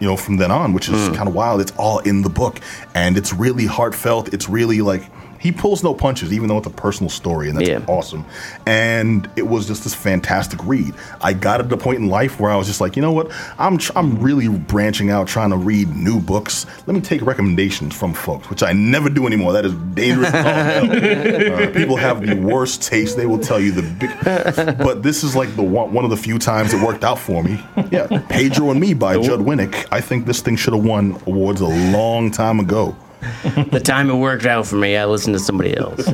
[0.00, 1.14] you know, from then on, which is Hmm.
[1.14, 1.60] kind of wild.
[1.60, 2.60] It's all in the book,
[2.94, 4.32] and it's really heartfelt.
[4.32, 5.02] It's really like
[5.38, 7.80] he pulls no punches, even though it's a personal story, and that's Yeah.
[7.86, 8.24] awesome.
[8.66, 10.94] And it was just this fantastic read.
[11.20, 13.30] I got at the point in life where I was just like, you know what,
[13.58, 16.66] I'm tr- I'm really branching out, trying to read new books.
[16.86, 19.52] Let me take recommendations from folks, which I never do anymore.
[19.52, 20.28] That is dangerous.
[20.32, 21.48] as all hell.
[21.58, 23.16] Uh, people have the worst taste.
[23.16, 26.16] They will tell you the big, but this is like the one, one of the
[26.16, 27.60] few times it worked out for me.
[27.90, 29.86] Yeah, Pedro and Me by Judd Winick.
[29.90, 32.96] I think this thing should have won awards a long time ago.
[33.70, 36.06] The time it worked out for me, I listened to somebody else.
[36.08, 36.12] I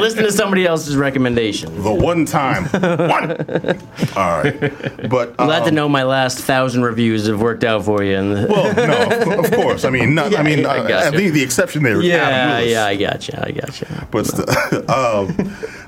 [0.00, 1.82] listened to somebody else's recommendation.
[1.82, 3.32] The one time, one.
[4.16, 8.02] All right, but Glad to um, know my last thousand reviews have worked out for
[8.02, 8.16] you.
[8.16, 9.84] And Well, no, of- of course.
[9.84, 12.00] I mean, not, I mean, I uh, I, think the exception there.
[12.00, 14.06] yeah, yeah, I gotcha, I gotcha.
[14.10, 14.48] But st-
[14.88, 15.34] um,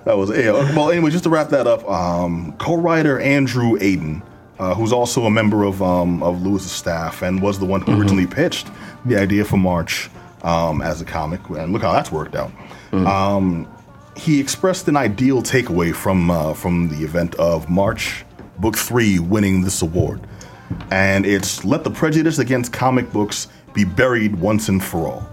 [0.05, 0.53] that was yeah.
[0.75, 4.23] Well, anyway, just to wrap that up, um, co-writer Andrew Aydin,
[4.59, 7.99] uh, who's also a member of um, of Lewis's staff and was the one who
[7.99, 8.69] originally pitched
[9.05, 10.11] the idea for March
[10.43, 12.53] um, as a comic, and look how that's worked out.
[12.93, 13.67] Um,
[14.17, 18.25] he expressed an ideal takeaway from uh, from the event of March
[18.59, 20.21] Book Three winning this award,
[20.91, 25.29] and it's let the prejudice against comic books be buried once and for all.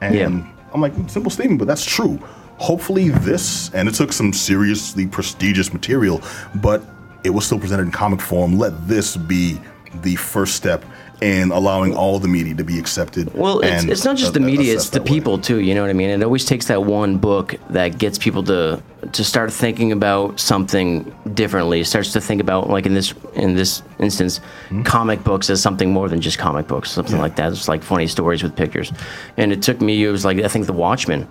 [0.00, 0.50] And Yeah.
[0.72, 2.18] I'm like, simple statement, but that's true.
[2.56, 6.22] Hopefully, this, and it took some seriously prestigious material,
[6.56, 6.82] but
[7.24, 8.58] it was still presented in comic form.
[8.58, 9.58] Let this be
[10.02, 10.84] the first step
[11.22, 13.32] in allowing all the media to be accepted.
[13.32, 15.14] Well, it's, it's not just the a- a- media; it's the that way.
[15.14, 15.60] people too.
[15.60, 16.10] You know what I mean?
[16.10, 18.82] It always takes that one book that gets people to
[19.12, 21.82] to start thinking about something differently.
[21.84, 24.82] Starts to think about like in this in this instance, Hmm?
[24.82, 27.52] comic books as something more than just comic books, something like that.
[27.52, 28.92] It's like funny stories with pictures.
[29.36, 30.04] And it took me.
[30.04, 31.26] It was like I think The Watchmen.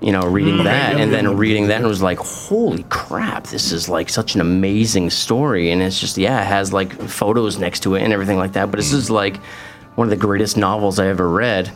[0.00, 0.64] You know, reading Hmm.
[0.64, 4.40] that and then reading that and was like, holy crap, this is like such an
[4.40, 5.70] amazing story.
[5.70, 8.70] And it's just, yeah, it has like photos next to it and everything like that.
[8.70, 9.36] But this is like
[9.94, 11.70] one of the greatest novels I ever read.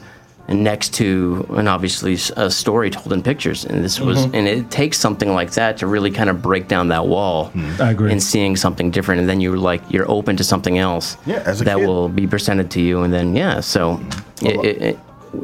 [0.48, 3.64] And next to, and obviously a story told in pictures.
[3.64, 4.34] And this was, Mm-hmm.
[4.36, 7.52] and it takes something like that to really kind of break down that wall.
[7.80, 8.12] I agree.
[8.12, 9.20] And seeing something different.
[9.20, 11.86] And then you're like, you're open to something else Yeah, as a that kid.
[11.86, 13.02] will be presented to you.
[13.02, 14.00] And then, yeah, so
[14.40, 14.98] it, it, it,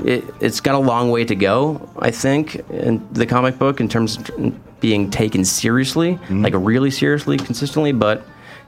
[0.06, 3.88] it, it's got a long way to go, I think, in the comic book in
[3.88, 6.42] terms of being taken seriously, Mm-hmm.
[6.42, 7.92] like really seriously, consistently.
[7.92, 8.24] But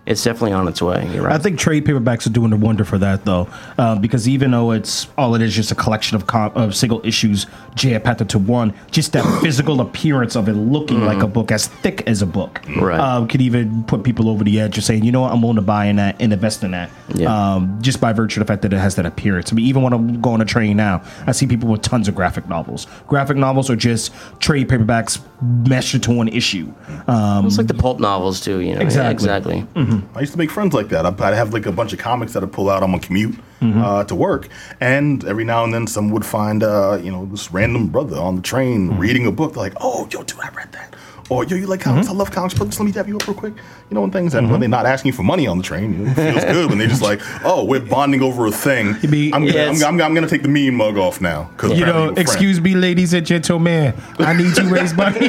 [0.06, 1.06] it's definitely on its way.
[1.18, 1.32] Right.
[1.32, 4.72] I think trade paperbacks are doing a wonder for that, though, uh, because even though
[4.72, 8.38] it's all it is just a collection of, com- of single issues jam packed into
[8.38, 12.26] one, just that physical appearance of it looking like a book, as thick as a
[12.26, 13.00] book, Right.
[13.00, 15.56] um, could even put people over the edge of saying, you know what, I'm willing
[15.56, 17.54] to buy in that and invest in that, Yeah.
[17.54, 19.52] um, just by virtue of the fact that it has that appearance.
[19.52, 22.14] I mean, even when I'm going to train now, I see people with tons of
[22.14, 22.86] graphic novels.
[23.06, 25.20] Graphic novels are just trade paperbacks
[25.66, 26.72] meshed into one issue.
[27.08, 28.60] Um, it's like the pulp novels too.
[28.60, 29.04] You know, Exactly.
[29.26, 29.93] Yeah, exactly.
[30.14, 31.04] I used to make friends like that.
[31.06, 34.04] I'd have like a bunch of comics that I'd pull out on my commute uh,
[34.04, 34.48] to work,
[34.80, 38.36] and every now and then some would find, uh, you know, this random brother on
[38.36, 39.54] the train reading a book.
[39.54, 40.93] They're like, "Oh, yo, dude, I read that."
[41.30, 42.08] Or yo, you like comics?
[42.08, 43.54] I love comics, but just let me dab you up real quick.
[43.88, 44.34] You know, and things.
[44.34, 46.44] And when they're not asking you for money on the train, you know, it feels
[46.52, 49.58] good when they're just like, "Oh, we're bonding over a thing." be- I'm, gonna.
[49.70, 52.74] I'm, I'm, I'm gonna take the mean mug off now because You know, excuse me,
[52.74, 53.94] ladies and gentlemen.
[54.18, 55.28] I need to raise money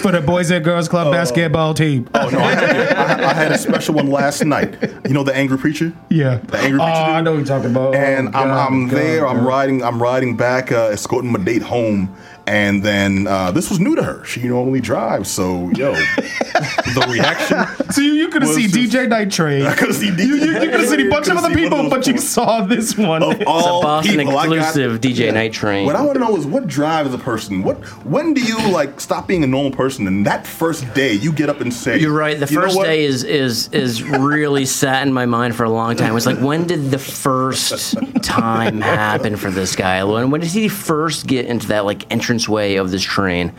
[0.00, 2.08] for the Boys and Girls Club basketball team.
[2.14, 4.74] Oh no, I had, I, I had a special one last night.
[5.06, 5.92] You know the angry preacher.
[6.10, 6.36] yeah.
[6.38, 6.82] The angry preacher.
[6.82, 7.94] Oh, preacher I know what you're talking about.
[7.94, 9.26] and Oh, I'm, God, I'm God, there.
[9.28, 9.82] I'm riding.
[9.82, 12.14] I'm riding back, uh, escorting my date home,
[12.46, 14.24] and then uh, this was new to her.
[14.24, 15.92] She normally drives, so yo,
[16.54, 17.92] the reaction.
[17.92, 19.66] So you, you could have seen just- DJ Night Train.
[19.66, 20.18] I could have seen.
[20.18, 22.96] You, you, you could have seen a bunch of other people, but you saw this
[22.96, 23.22] one.
[23.22, 25.86] Of all Boston people, I got- exclusive DJ Night Train.
[25.86, 27.62] What I want to know is what drives a person.
[27.62, 30.06] What when do you like stop being a normal person?
[30.06, 32.38] And that first day, you get up and say, You're right.
[32.38, 35.96] The "You first day is is is really sat in my mind for a long
[35.96, 36.16] time.
[36.16, 40.02] It's like when did the first time happen for this guy?
[40.04, 43.52] When when did he first get into that like entranceway of this train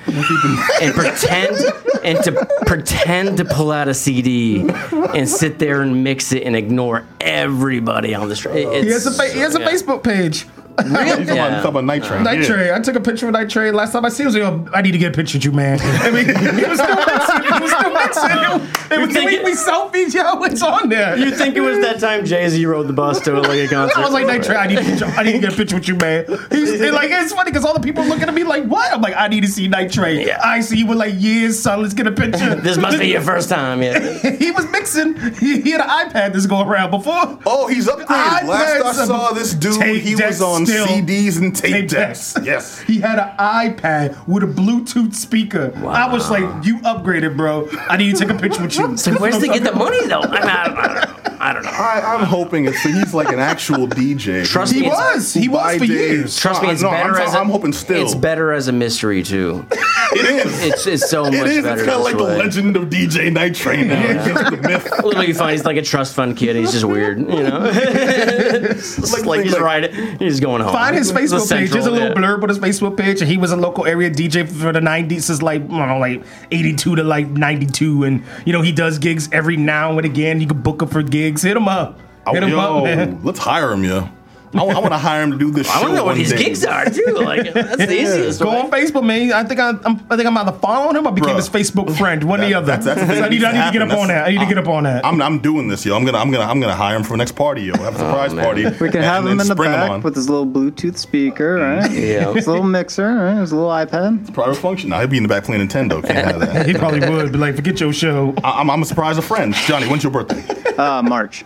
[0.81, 1.57] and pretend
[2.03, 2.31] and to
[2.65, 4.67] pretend to pull out a CD
[5.15, 8.83] and sit there and mix it and ignore everybody on the train?
[8.83, 9.69] he has a, fa- he has a Yeah.
[9.69, 10.45] Facebook page.
[10.85, 11.49] You talking, about, Yeah.
[11.55, 12.23] talking about night train?
[12.23, 12.47] Night yeah.
[12.47, 12.73] Train.
[12.73, 14.35] I took a picture of Night Train last time I see him.
[14.35, 15.79] I like, I need to get a picture of you, man.
[15.83, 17.43] I mean, he was still mixing.
[17.43, 18.91] He was still mixing.
[18.91, 20.43] It was the think way it- we selfies, yo.
[20.43, 21.17] It's on there.
[21.17, 23.97] You think it was that time Jay Z rode the bus to like a concert?
[23.97, 25.87] I was like, Night Train, I need, to, I need to get a picture with
[25.87, 26.25] you, man.
[26.51, 28.93] He's and, like, it's funny because all the people looking at me like, what?
[28.93, 30.27] I'm like, I need to see Night Train.
[30.27, 30.39] Yeah.
[30.43, 31.81] I see you with like, years, son.
[31.81, 32.55] Let's get a picture.
[32.61, 33.99] this must be your first time, yeah.
[34.37, 35.15] he was mixing.
[35.35, 37.39] He, he had an iPad that's going around before.
[37.45, 38.05] Oh, he's upgraded.
[38.09, 40.66] I Last I saw this dude, he was on still.
[40.71, 42.33] CDs and tape, Tape decks.
[42.33, 42.45] decks.
[42.47, 42.79] Yes.
[42.81, 45.71] He had an iPad with a Bluetooth speaker.
[45.87, 47.67] I was like, "You upgraded, bro.
[47.89, 50.21] I need to take a picture with you." So where's he get the money though?
[50.21, 51.69] I, mean, I, don't, I, don't, I don't know.
[51.71, 54.45] I, I'm hoping it's so he's like an actual DJ.
[54.45, 55.33] Trust He me, it's- was.
[55.33, 56.37] He was for day- years.
[56.37, 58.01] Trust me, uh, it's No, better I'm, as a, I'm hoping still.
[58.01, 59.65] It's better as a mystery too.
[60.13, 60.63] It is.
[60.63, 61.63] It's it's so much It is.
[61.63, 61.81] better.
[61.83, 64.01] It's kind of this like the legend of DJ Night Train now.
[64.03, 64.91] It's the myth.
[65.03, 66.55] Literally, you find he's like a trust fund kid.
[66.55, 67.69] He's just weird, you know.
[67.73, 70.71] It's Like- like, he's like- riding, he's going home.
[70.71, 71.71] Find his It's a Facebook page.
[71.71, 72.13] There's a little yeah.
[72.13, 75.23] blurb on his Facebook page, and he was a local area DJ for the '90s,
[75.23, 78.99] since like I don't know, like '82 to like '92, and you know he does
[78.99, 80.39] gigs every now and again.
[80.41, 81.41] You can book him for gigs.
[81.41, 81.99] Hit him up.
[82.25, 83.19] Oh, Hit him Yo, up, man.
[83.23, 84.09] let's hire him, yeah.
[84.53, 86.31] I, want to hire him to do this show I want to know what his
[86.31, 86.37] day.
[86.45, 87.03] gigs are too.
[87.19, 88.39] Like that's the easiest.
[88.41, 88.59] Go way.
[88.61, 89.33] on Facebook, man.
[89.33, 91.37] I think I, I'm, I think I'm either following him or became Bruh.
[91.37, 92.23] his Facebook friend.
[92.23, 92.65] One or the That- other.
[92.67, 94.01] that's- that's the thing I need, I that need to get up happens.
[94.03, 94.25] on that.
[94.27, 95.05] I need to get up on that.
[95.05, 95.95] I'm, I'm doing this, yo.
[95.95, 97.75] I'm gonna I'm gonna I'm gonna hire him for the next party, yo.
[97.77, 98.45] Have a surprise man.
[98.45, 98.65] party.
[98.65, 101.91] We can have him in the spring back with his little Bluetooth speaker, right?
[101.91, 102.33] Yeah.
[102.33, 103.35] His little mixer, right?
[103.39, 104.21] His little iPad.
[104.21, 104.89] It's private function.
[104.89, 106.01] Now he'll be in the back playing Nintendo.
[106.05, 106.65] Can't have that.
[106.67, 108.33] he probably would, but like, forget your show.
[108.43, 109.57] I, I'm I'm a surprise of friends.
[109.65, 110.43] Johnny, when's your birthday?
[110.77, 111.43] Uh, March.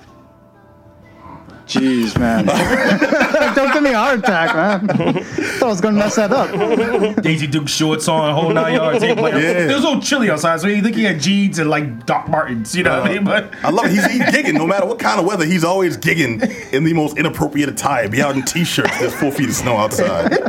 [1.72, 2.46] Jeez, man.
[3.56, 4.88] Don't give me a heart attack, man.
[5.24, 7.22] Thought I was gonna mess that up.
[7.24, 9.02] Daisy Duke shorts on, whole nine yards.
[9.04, 9.40] He like, Yeah.
[9.70, 12.28] It was a little chilly outside, so you think he had jeans and like Doc
[12.28, 13.28] Martens, you know what I mean?
[13.28, 13.92] Uh, but I love it.
[13.92, 15.46] He's, he's gigging no matter what kind of weather.
[15.46, 18.10] He's always gigging in the most inappropriate attire.
[18.10, 19.00] Be out in t-shirts.
[19.00, 20.30] There's four feet of snow outside.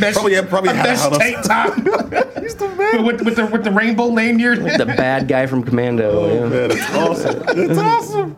[0.00, 1.76] mesh, Probably had- probably a had mesh how to- tank top.
[3.04, 4.58] with, with the with the rainbow lanyard.
[4.78, 6.10] The bad guy from Commando.
[6.10, 6.46] Oh, yeah.
[6.48, 7.42] Man, it's awesome.
[7.58, 8.36] It's awesome.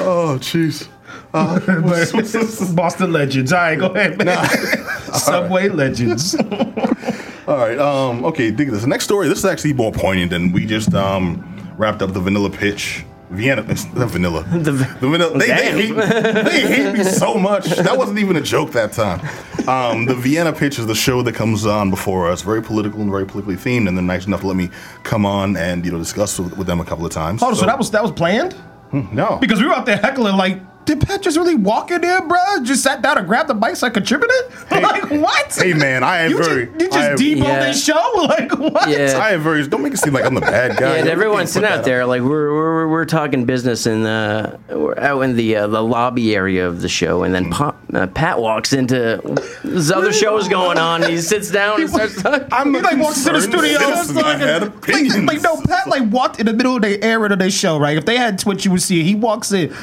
[0.00, 0.88] Oh, jeez.
[2.74, 3.52] Boston Legends.
[3.52, 4.46] All right, go ahead, man.
[5.12, 6.34] Subway Legends.
[6.34, 7.78] All right.
[7.78, 8.24] Um.
[8.24, 8.50] Okay.
[8.50, 8.82] Dig this.
[8.82, 9.28] The next story.
[9.28, 11.42] This is actually more poignant than we just um
[11.76, 13.04] wrapped up the vanilla pitch.
[13.30, 14.42] Vienna, not vanilla.
[14.42, 15.38] The, vanilla.
[15.38, 16.02] They, they hate me.
[16.02, 17.64] They hate me so much.
[17.64, 19.20] That wasn't even a joke that time.
[19.66, 22.42] Um, the Vienna pitch is the show that comes on before us.
[22.42, 24.68] Very political and very politically themed, and they're nice enough to let me
[25.02, 27.42] come on and you know discuss with, with them a couple of times.
[27.42, 28.54] Oh, so that was that was planned?
[28.92, 29.38] No.
[29.40, 32.38] Because we were out there heckling like, did Pat just really walk in there, bro?
[32.62, 34.36] Just sat down and grabbed the mics like contributed?
[34.70, 35.54] like what?
[35.54, 36.66] hey man, I am you very.
[36.66, 37.64] just, you I am, just deboed Yeah.
[37.66, 38.10] this show?
[38.22, 38.88] Like what?
[38.88, 39.18] Yeah.
[39.22, 39.66] I am very.
[39.66, 40.80] Don't make it seem like I'm the bad guy.
[40.92, 44.58] Yeah, and Don't everyone sitting out there like we're we're, we're talking business in the
[44.70, 47.50] we're out in the uh, the lobby area of the show, and then Mm.
[47.52, 49.20] Pop, uh, Pat walks into
[49.64, 51.02] This other show's going on.
[51.02, 52.46] And he sits down and starts talking.
[52.52, 53.78] I'm He like walks into the studio.
[53.78, 54.18] citizen.
[54.18, 54.62] I had.
[54.88, 57.78] Like, like no, Pat like walked in the middle of the air of their show,
[57.78, 57.96] right?
[57.98, 59.04] If they had Twitch, you would see it.
[59.04, 59.74] He walks in.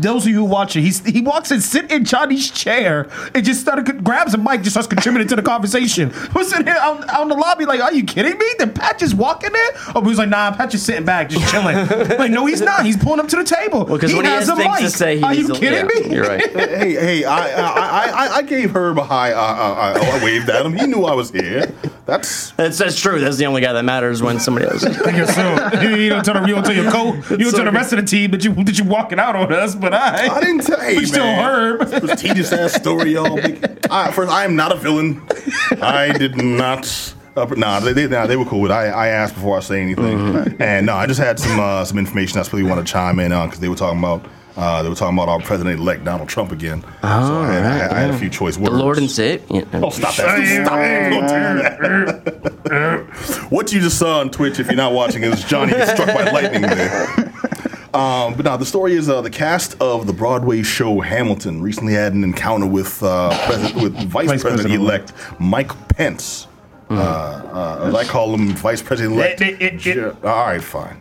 [0.00, 3.44] Those of you who watch it, he's he walks and sit in Johnny's chair, and
[3.44, 6.10] just started grabs a mic, just starts contributing to the conversation.
[6.10, 7.64] Who's sitting here out, out in the lobby?
[7.64, 8.46] Like, are you kidding me?
[8.58, 9.70] Did Pat just walk in there?
[9.94, 11.76] Oh, he was like, nah, Pat just sitting back, just chilling.
[12.18, 12.84] like, no, he's not.
[12.84, 13.84] He's pulling up to the table.
[13.84, 14.92] Well, 'cause he when he has has a things to mic.
[14.92, 16.14] say, he are you needs to- kidding yeah, me?
[16.14, 16.50] You're right.
[16.74, 19.32] Hey, hey, I, I, I, I gave Herb a high.
[19.32, 20.74] Uh, uh, I, I waved at him.
[20.76, 21.72] He knew I was here.
[22.06, 23.20] That's That's, that's true.
[23.20, 24.82] That's the only guy that matters when somebody else.
[24.84, 25.82] Yes, sir.
[25.96, 28.00] you don't tell the, you don't tell your co, you don't tell the rest of
[28.00, 30.26] the team that you that you walking out on us, but I.
[30.34, 30.80] I didn't tell.
[30.80, 31.90] Hey, But still man, Herb.
[32.06, 33.36] Prestigious ass story, y'all.
[33.36, 35.22] Big- I, first, I am not a villain.
[35.80, 37.14] I did not.
[37.36, 38.70] Uh, nah, they, they, nah, they were cool with.
[38.70, 38.74] it.
[38.74, 41.98] I, I asked before I say anything, and no, I just had some uh, some
[41.98, 44.24] information I really want to chime in on because they were talking about
[44.56, 46.82] uh, they were talking about our president elect Donald Trump again.
[46.82, 48.70] so I had, I, had, I had a few choice words.
[48.70, 49.42] The Lord and Sid.
[49.50, 49.64] Yeah.
[49.74, 50.64] Oh, stop that!
[50.64, 50.78] Stop
[51.10, 53.46] Don't do that.
[53.50, 56.30] what you just saw on Twitch, if you're not watching, is Johnny gets struck by
[56.30, 57.33] lightning there.
[57.94, 61.94] Um, but now the story is uh, the cast of the Broadway show Hamilton recently
[61.94, 64.42] had an encounter with uh, president, with Vice, Vice President
[64.82, 65.12] President-elect.
[65.38, 66.48] Mike Pence.
[66.90, 69.40] Uh, uh, as I call him, Vice President elect.
[69.40, 71.00] It- it- it- All right, fine.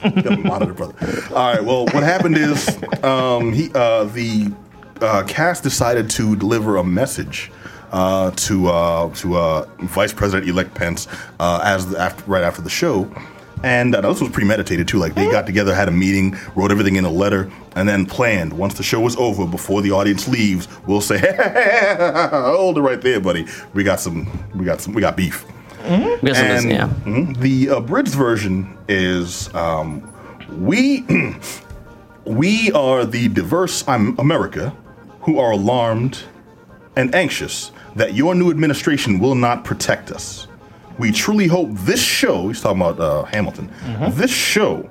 [0.00, 0.94] Gotta monitor, brother.
[1.34, 1.62] All right.
[1.64, 2.68] Well, what happened is
[3.02, 4.52] um, he uh, the
[5.00, 7.50] uh, cast decided to deliver a message
[7.90, 11.08] uh, to uh, to uh, Vice President elect Pence
[11.40, 13.10] uh, as the, after, right after the show.
[13.62, 14.98] And uh, this was premeditated too.
[14.98, 18.52] Like they got together, had a meeting, wrote everything in a letter, and then planned.
[18.52, 21.18] Once the show was over, before the audience leaves, we'll say,
[22.30, 23.46] "Hold it right there, buddy.
[23.74, 24.26] We got some.
[24.54, 24.94] We got some.
[24.94, 25.44] We got beef."
[25.84, 26.88] We got some And yeah.
[27.04, 30.12] mhm, the abridged version is um,
[30.58, 31.04] we
[32.24, 34.76] we are the diverse America
[35.22, 36.22] who are alarmed
[36.96, 40.47] and anxious that your new administration will not protect us.
[40.98, 43.70] We truly hope this show, he's talking about uh, Hamilton,
[44.10, 44.88] this show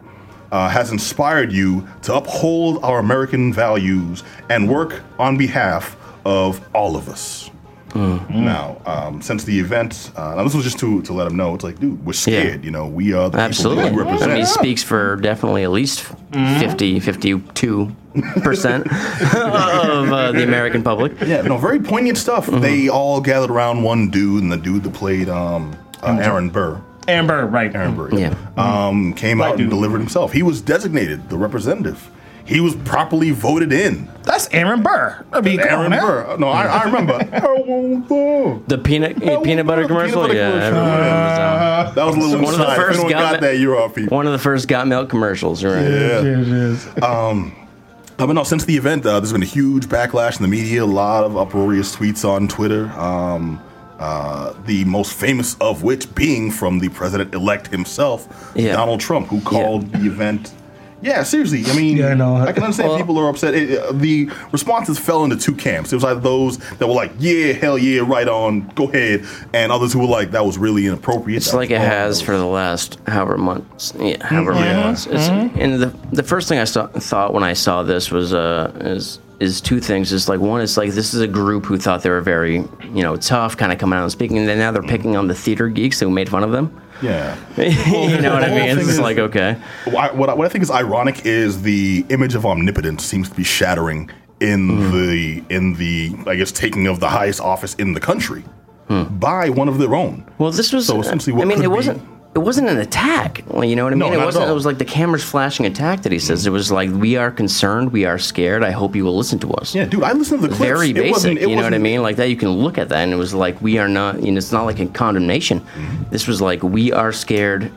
[0.52, 6.96] uh, has inspired you to uphold our American values and work on behalf of all
[6.96, 7.52] of us.
[7.96, 11.56] Now, um, since the event, uh, now this was just to, to let them know,
[11.56, 12.64] it's like, dude, we're scared.
[12.64, 13.86] You know, we are the Absolutely.
[13.86, 14.32] people we I represent.
[14.34, 17.96] mean, he speaks for definitely at least 50, 52
[18.44, 21.14] percent of uh, the American public.
[21.22, 22.46] Yeah, no, very poignant stuff.
[22.48, 26.82] They all gathered around one dude, and the dude that played um, uh, Aaron Burr.
[27.08, 27.74] Amber, right?
[27.74, 28.36] Aaron Burr, Yeah.
[28.58, 29.70] um, came out and dude.
[29.70, 30.34] delivered himself.
[30.34, 32.10] He was designated the representative.
[32.44, 34.10] He was properly voted in.
[34.24, 35.26] That's Aaron Burr.
[35.34, 36.06] I mean, come on, Aaron.
[36.08, 36.38] Burr.
[36.38, 37.14] No, I, I remember.
[37.34, 38.68] I won't.
[38.70, 40.22] The peanut uh, peanut butter the peanut commercial.
[40.22, 40.78] butter yeah, commercial.
[40.78, 43.96] everyone remembers that was a little One of the first anyone got that, you're off
[43.96, 44.16] people.
[44.16, 45.82] One of the first got milk commercials, right?
[45.82, 46.78] Yeah.
[47.02, 50.84] Uh, but no, since the event, uh, there's been a huge backlash in the media,
[50.84, 52.88] a lot of uproarious tweets on Twitter.
[52.94, 53.62] Um,
[54.00, 58.74] uh, the most famous of which being from the president elect himself, Yeah.
[58.74, 60.54] Donald Trump, who called the event.
[61.00, 61.64] Yeah, seriously.
[61.68, 62.46] I mean, Yeah, I.
[62.48, 63.54] I can understand Well- people are upset.
[63.54, 65.94] It, uh, the responses fell into two camps.
[65.94, 69.72] It was either those that were like, "Yeah, hell yeah, right on, go ahead," and
[69.72, 72.36] others who were like, "That was really inappropriate." It's That like it has That for
[72.38, 73.94] the last however months.
[74.00, 74.84] Yeah, however many Yeah.
[74.86, 75.06] months.
[75.06, 78.72] It's, And the the first thing I saw, thought when I saw this was uh
[78.80, 80.12] is is two things.
[80.14, 83.04] It's like one is like this is a group who thought they were very you
[83.04, 85.36] know tough, kind of coming out and speaking, and then now they're picking on the
[85.36, 86.82] theater geeks who made fun of them.
[87.02, 87.38] Yeah.
[87.58, 88.78] you know what I mean?
[88.78, 92.46] It's is- like okay, What I, what I think is ironic is the image of
[92.46, 94.92] omnipotence seems to be shattering in Mm.
[94.92, 98.44] the in the I guess taking of the highest office in the country
[98.88, 99.04] Hmm.
[99.20, 100.26] by one of their own.
[100.38, 100.88] Well, this was.
[100.88, 102.02] So essentially what I mean, it be- wasn't.
[102.38, 103.44] It wasn't an attack.
[103.48, 104.14] Well, you know what I No, mean?
[104.14, 104.48] it not wasn't.
[104.48, 106.46] It was like the cameras flashing attack that he says.
[106.46, 108.64] It was like we are concerned, we are scared.
[108.64, 109.74] I hope you will listen to us.
[109.74, 110.70] Yeah, dude, I listened to the clips.
[110.72, 111.38] Very basic.
[111.42, 112.04] it You know what I mean?
[112.04, 114.22] Like that, you can look at that, and it was like we are not.
[114.24, 115.62] You know, it's not like a condemnation.
[115.62, 116.12] Mm-hmm.
[116.12, 117.72] This was like we are scared.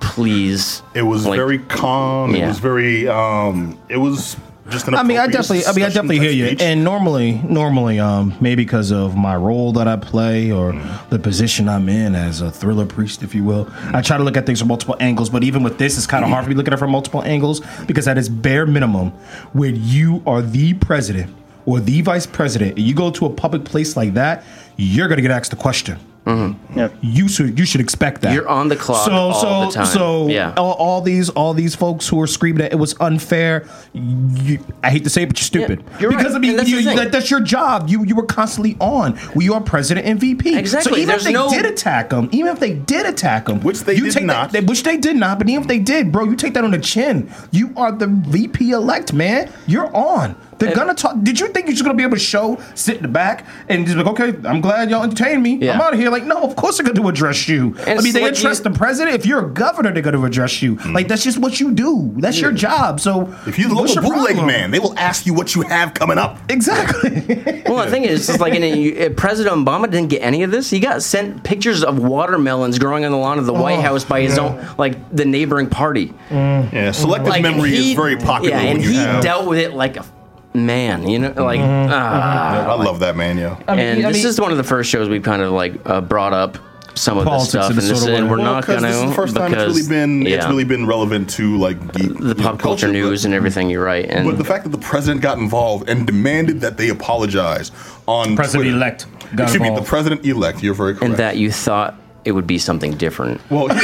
[0.00, 0.82] Please.
[0.94, 2.34] It was Like- very calm.
[2.34, 3.08] It was very.
[3.08, 4.36] um It was
[4.72, 4.94] just an.
[4.94, 6.46] I mean, I definitely, I mean, I definitely hear you.
[6.48, 6.62] speech.
[6.62, 10.72] And normally, normally, um, maybe because of my role that I play or
[11.10, 14.36] the position I'm in as a thriller priest, if you will, I try to look
[14.36, 15.30] at things from multiple angles.
[15.30, 17.22] But even with this, it's kind of hard for me looking at it from multiple
[17.22, 19.10] angles because at its bare minimum,
[19.52, 21.34] when you are the president
[21.66, 24.42] or the vice president, and you go to a public place like that,
[24.76, 25.98] you're gonna get asked a question.
[26.24, 26.78] Mm-hmm.
[26.78, 26.88] Yeah.
[27.00, 28.32] You should you should expect that.
[28.32, 29.86] You're on the clock So all so the time.
[29.86, 30.54] so Yeah.
[30.56, 33.66] all, all these all these folks who are screaming that it was unfair.
[33.92, 35.82] You, I hate to say it, but you're stupid.
[35.98, 36.36] you're because right.
[36.36, 37.88] I mean that's you, the that, that's your job.
[37.88, 39.18] You you were constantly on.
[39.34, 40.56] We are president and VP.
[40.56, 40.92] Exactly.
[40.92, 43.60] So even There's if they no- did attack them, even if they did attack them,
[43.60, 44.52] Which they you did take not.
[44.52, 45.38] That, which they did not.
[45.38, 47.32] But even if they did, bro, you take that on the chin.
[47.50, 49.50] You are the VP elect, man.
[49.66, 50.36] You're on.
[50.66, 51.16] They're gonna talk.
[51.22, 53.84] Did you think you're just gonna be able to show, sit in the back, and
[53.86, 55.56] just be like, okay, I'm glad y'all entertained me.
[55.56, 55.74] Yeah.
[55.74, 56.10] I'm out of here.
[56.10, 57.74] Like, no, of course they're gonna address you.
[57.86, 59.16] I mean, they like address you- the president.
[59.16, 60.76] If you're a governor, they're gonna address you.
[60.76, 60.92] Hmm.
[60.94, 62.12] Like, that's just what you do.
[62.16, 63.00] That's your job.
[63.00, 64.46] So If you're the what's local your bootleg problem?
[64.46, 66.38] man, they will ask you what you have coming up.
[66.48, 67.62] exactly.
[67.72, 70.50] Well, the thing is, it's like in a, uh, President Obama didn't get any of
[70.50, 70.68] this.
[70.68, 74.04] He got sent pictures of watermelons growing on the lawn of the White Oh, House
[74.04, 76.12] by his own, like the neighboring party.
[76.28, 76.70] Mm.
[76.70, 79.22] Yeah, selective Like memory he- is very popular Yeah, when and you he have.
[79.22, 80.04] dealt with it like a
[80.54, 81.08] man.
[81.08, 81.60] You know, like.
[81.60, 82.70] ah.
[82.72, 83.56] I love that man, yo.
[83.68, 85.52] I mean, and I this mean- is one of the first shows we've kind of
[85.52, 86.58] like uh, brought up
[86.94, 88.88] some of this stuff, and, this, sort of and we're Well, not 'cause going to
[88.88, 92.18] this is the first time it's really been it's really been relevant to like geek,
[92.18, 93.70] the pop culture news and everything.
[93.70, 96.90] You're right, and But the fact that the president got involved and demanded that they
[96.90, 97.70] apologize
[98.06, 98.76] on President Twitter.
[98.76, 100.62] elect got Excuse me, the president elect.
[100.62, 101.04] You're very correct.
[101.04, 103.40] and that you thought it would be something different.
[103.50, 103.74] well, I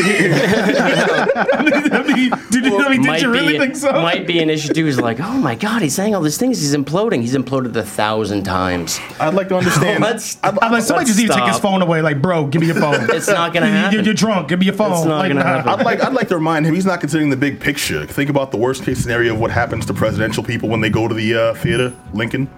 [2.07, 3.91] mean, did you, I mean, did might you really be, think so?
[3.93, 4.87] Might be an issue too.
[4.87, 6.61] Is like, oh my god, he's saying all these things.
[6.61, 7.21] He's imploding.
[7.21, 9.01] He's imploded a thousand times.
[9.21, 10.03] I'd like to understand.
[10.03, 12.01] Let's- I'd, I'm like, somebody Let's just need to take his phone away.
[12.03, 13.09] Like, bro, give me your phone.
[13.11, 13.95] It's not gonna You- happen.
[13.97, 14.49] You're, you're drunk.
[14.49, 14.93] Give me your phone.
[14.93, 15.69] It's not Like, gonna happen.
[15.71, 18.07] I'd like I'd like to remind him he's not considering the big picture.
[18.07, 21.09] Think about the worst case scenario of what happens to presidential people when they go
[21.09, 22.49] to the uh, theater, Lincoln.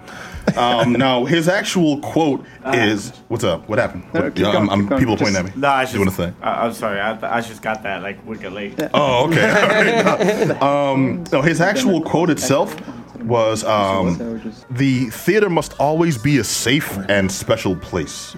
[0.57, 3.69] Um, now his actual quote is, "What's up?
[3.69, 4.03] What happened?
[4.13, 5.51] No, What- keep I'm, I'm- people Just- pointing at me.
[5.61, 5.97] No, I You just.
[5.97, 6.33] want to say?
[6.41, 6.99] I, I'm sorry.
[6.99, 8.79] I, I just got that like wicked late.
[8.93, 9.49] Oh, okay.
[10.51, 10.61] All right.
[10.61, 12.75] um, no, his actual quote itself
[13.21, 18.35] was, um, "The theater must always be a safe and special place."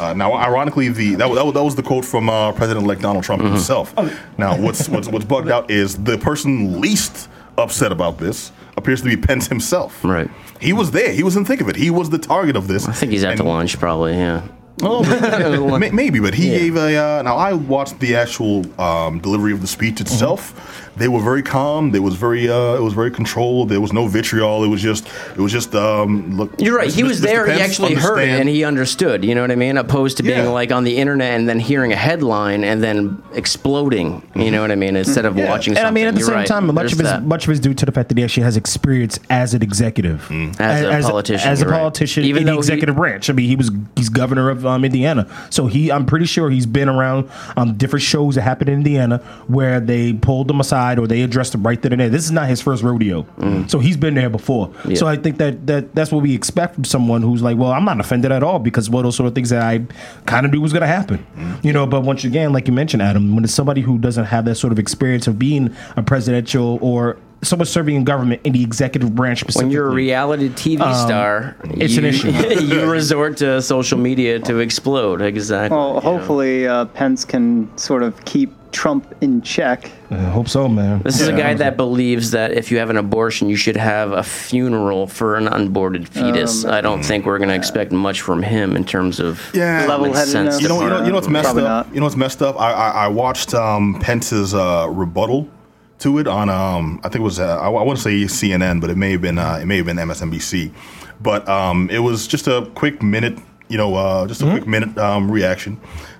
[0.00, 3.24] Uh, now, ironically, the that, wa- that, that was the quote from uh, President-elect Donald
[3.24, 3.92] Trump himself.
[4.38, 9.08] Now, what's, what's what's bugged out is the person least upset about this appears to
[9.08, 10.02] be Pence himself.
[10.04, 10.30] Right.
[10.60, 11.12] He was there.
[11.12, 11.76] He was in the thick of it.
[11.76, 12.88] He was the target of this.
[12.88, 14.14] I think he's at And- the lunch, probably.
[14.14, 14.42] Yeah.
[14.80, 16.58] Oh, may- maybe, but he Yeah.
[16.58, 16.96] gave a.
[16.96, 20.87] Uh, now I watched the actual um, delivery of the speech itself.
[20.98, 21.90] They were very calm.
[21.92, 22.48] They was very.
[22.48, 23.68] Uh, it was very controlled.
[23.68, 24.64] There was no vitriol.
[24.64, 25.06] It was just.
[25.36, 25.74] It was just.
[25.74, 26.52] Um, look.
[26.60, 26.92] You're right.
[26.92, 27.22] He was Mr.
[27.22, 27.46] there.
[27.46, 29.24] He Pence, actually heard it and he understood.
[29.24, 29.76] You know what I mean?
[29.76, 30.48] Opposed to being Yeah.
[30.50, 34.22] like on the internet and then hearing a headline and then exploding.
[34.34, 34.96] You know what I mean?
[34.96, 35.48] Instead of Yeah.
[35.48, 35.76] watching.
[35.76, 36.46] And I mean, at the You're same right.
[36.46, 37.24] time, much There's of his that.
[37.24, 40.30] much of his due to the fact that he actually has experience as an executive,
[40.58, 41.78] As a politician, as a you're right.
[41.78, 43.28] politician Even in the though he- executive branch.
[43.28, 46.66] I mean, he was he's governor of um, Indiana, so he I'm pretty sure he's
[46.66, 51.08] been around um, different shows that happened in Indiana where they pulled him aside or
[51.08, 52.08] they addressed him right then and there.
[52.08, 53.26] This is not his first rodeo,
[53.66, 54.68] so he's been there before.
[54.68, 54.90] Mm.
[54.90, 54.96] Yeah.
[54.96, 57.84] So I think that that that's what we expect from someone who's like, well, I'm
[57.84, 59.84] not offended at all because what those sort of things that I
[60.26, 61.64] kind of knew was going to happen, Mm.
[61.64, 61.84] you know.
[61.84, 64.72] But once again, like you mentioned, Adam, when it's somebody who doesn't have that sort
[64.72, 69.38] of experience of being a presidential or someone serving in government in the executive branch
[69.40, 72.30] specifically, when you're a reality TV star, Um, it's an issue.
[72.66, 75.22] you resort to social media to explode.
[75.22, 75.76] Exactly.
[75.76, 79.90] Well, hopefully uh, Pence can sort of keep Trump in check.
[80.10, 81.02] I hope so, man.
[81.02, 84.12] This is a guy that believes that if you have an abortion, you should have
[84.12, 86.64] a funeral for an unborted fetus.
[86.64, 89.86] Um, I don't think we're going to expect much from him in terms of Yeah.
[89.86, 90.30] Level-headedness.
[90.56, 90.62] sense.
[90.62, 91.86] You know, you know, you know what's messed Probably up.
[91.86, 91.94] not.
[91.94, 92.60] You know what's messed up.
[92.60, 95.48] I I, I watched um, Pence's uh, rebuttal
[96.00, 98.90] to it on um, I think it was uh, I, want to say CNN, but
[98.90, 100.72] it may have been uh, it may have been MSNBC,
[101.20, 103.38] but um, it was just a quick minute.
[103.68, 105.78] You know, uh, just a quick minute um, reaction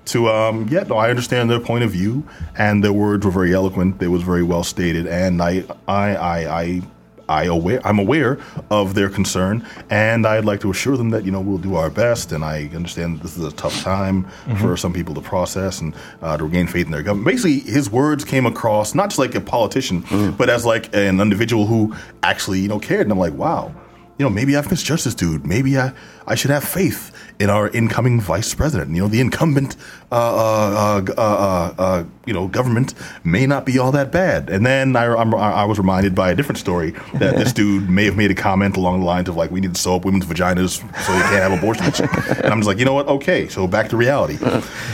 [0.09, 0.83] to um, yeah.
[0.85, 3.99] No, I understand their point of view, and their words were very eloquent.
[3.99, 6.61] They was very well stated, and I I I.
[6.61, 6.83] I
[7.31, 8.39] I aware I'm aware
[8.71, 11.91] of their concern, and I'd like to assure them that you know we'll do our
[11.91, 12.33] best.
[12.33, 14.25] And I understand that this is a tough time
[14.61, 17.27] for some people to process and uh, to regain faith in their government.
[17.27, 20.05] Basically, his words came across not just like a politician,
[20.39, 23.03] but as like an individual who actually you know cared.
[23.03, 23.75] And I'm like, wow,
[24.19, 25.47] you know, maybe I've misjudged this dude.
[25.47, 25.93] Maybe I
[26.27, 28.91] I should have faith in our incoming vice president.
[28.95, 29.77] You know, the incumbent,
[30.11, 34.51] uh, uh, uh, uh, uh, you know, government may not be all that bad.
[34.51, 38.05] And then I, I'm, I was reminded by a different story that this dude may
[38.07, 40.27] have made a comment along the lines of like, "We need to sew up women's
[40.27, 42.01] vaginas so they can't have abortions."
[42.39, 43.07] and I'm just like, you know what?
[43.07, 44.39] Okay, so back to reality.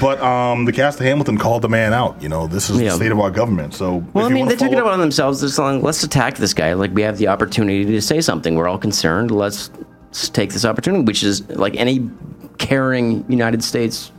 [0.00, 2.20] But um, the cast of Hamilton called the man out.
[2.22, 2.90] You know, this is Yeah.
[2.90, 3.74] the state of our government.
[3.74, 5.42] So, Well, I mean, they took it upon themselves.
[5.42, 6.74] It's like, let's attack this guy.
[6.74, 8.54] Like, we have the opportunity to say something.
[8.54, 9.30] We're all concerned.
[9.30, 9.70] Let's
[10.32, 12.08] take this opportunity, which is like any
[12.58, 14.10] caring United States.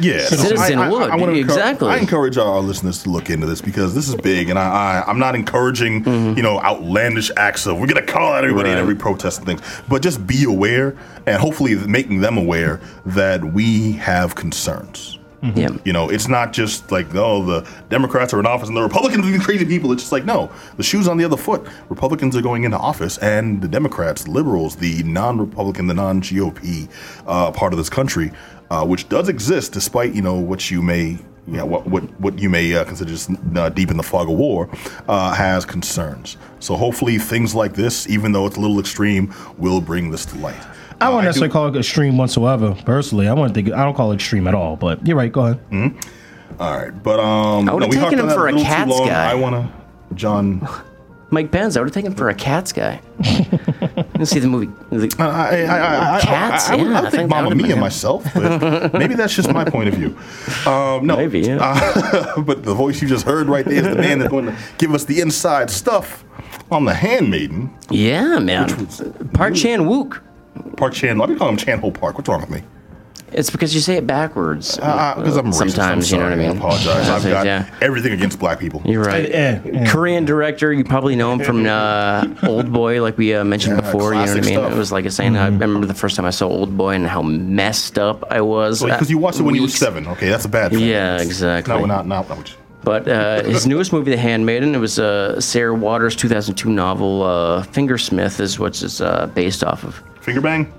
[0.00, 1.88] yeah, Citizen would, wanna encourage- exactly.
[1.88, 5.04] I encourage our listeners to look into this because this is big, and I, I
[5.10, 6.04] I'm not encouraging
[6.36, 8.82] you know outlandish acts of we're gonna call out everybody in Mm-hmm.
[8.82, 10.96] Every protest and things, but just be aware
[11.26, 15.17] and hopefully making them aware that we have concerns.
[15.42, 15.70] Yeah.
[15.84, 19.24] You know, it's not just like, oh, the Democrats are in office and the Republicans
[19.26, 19.92] are the crazy people.
[19.92, 21.66] It's just like, no, the shoe's on the other foot.
[21.88, 26.88] Republicans are going into office, and the Democrats, liberals, the non Republican, the non GOP
[27.26, 28.32] uh, part of this country,
[28.70, 31.18] uh, which does exist despite, you know, what you may.
[31.46, 34.36] yeah, what what what you may uh, consider just uh, deep in the fog of
[34.36, 34.68] war,
[35.08, 36.36] uh, has concerns.
[36.58, 40.38] So hopefully things like this, even though it's a little extreme, will bring this to
[40.38, 40.62] light.
[41.00, 42.74] I Uh, wouldn't do- necessarily call it extreme whatsoever.
[42.84, 44.76] Personally, I wouldn't think I don't call it extreme at all.
[44.76, 45.30] But you're right.
[45.32, 45.60] Go ahead.
[46.60, 48.90] All right, but um, I would've we taken harped him for a little too Cats
[48.90, 49.06] long.
[49.06, 49.30] guy.
[49.30, 50.68] I want to, John.
[51.30, 53.00] Mike Pence, I would have taken him for a Cats guy.
[54.18, 54.72] you see the movie.
[54.90, 56.70] The, I, I, I, I, Cats?
[56.70, 59.14] I, I, would, Yeah, I I would think think that Mamma Mia myself, but maybe
[59.14, 60.16] that's just my point of view.
[60.66, 61.58] Um, no, Maybe, yeah.
[61.60, 64.56] Uh, but the voice you just heard right there is the man that's going to
[64.78, 66.24] give us the inside stuff
[66.70, 67.70] on the Handmaiden.
[67.90, 68.68] yeah, man.
[69.34, 70.20] Park Chan Wook.
[70.76, 71.20] Park Chan.
[71.20, 72.16] I've been calling him Chan Ho Park.
[72.16, 72.62] What's wrong with me?
[73.30, 74.76] It's because you say it backwards.
[74.76, 75.54] Because I'm racist.
[75.54, 76.48] Sometimes, I'm you know what I sorry.
[76.48, 76.56] mean.
[76.56, 77.08] I apologize.
[77.10, 77.78] I've That's got yeah.
[77.82, 78.80] everything against black people.
[78.86, 79.26] You're right.
[79.30, 79.90] Eh, eh.
[79.90, 83.82] Korean director, you probably know him from uh, Old Boy, like we uh, mentioned Yeah,
[83.82, 84.14] before.
[84.14, 84.44] You know what I mean?
[84.44, 84.72] stuff.
[84.72, 85.36] It was like a saying.
[85.36, 88.82] I remember the first time I saw Old Boy and how messed up I was.
[88.82, 90.06] Because you watched it when you were seven.
[90.06, 90.80] Okay, that's a bad thing.
[90.80, 91.74] Yeah, exactly.
[91.74, 92.56] No, not, not, not.
[92.82, 97.62] But uh, his newest movie, The Handmaiden, it was uh, Sarah Waters' 2002 novel, uh,
[97.64, 100.02] Fingersmith, is what it's uh, based off of.
[100.28, 100.72] Finger bang?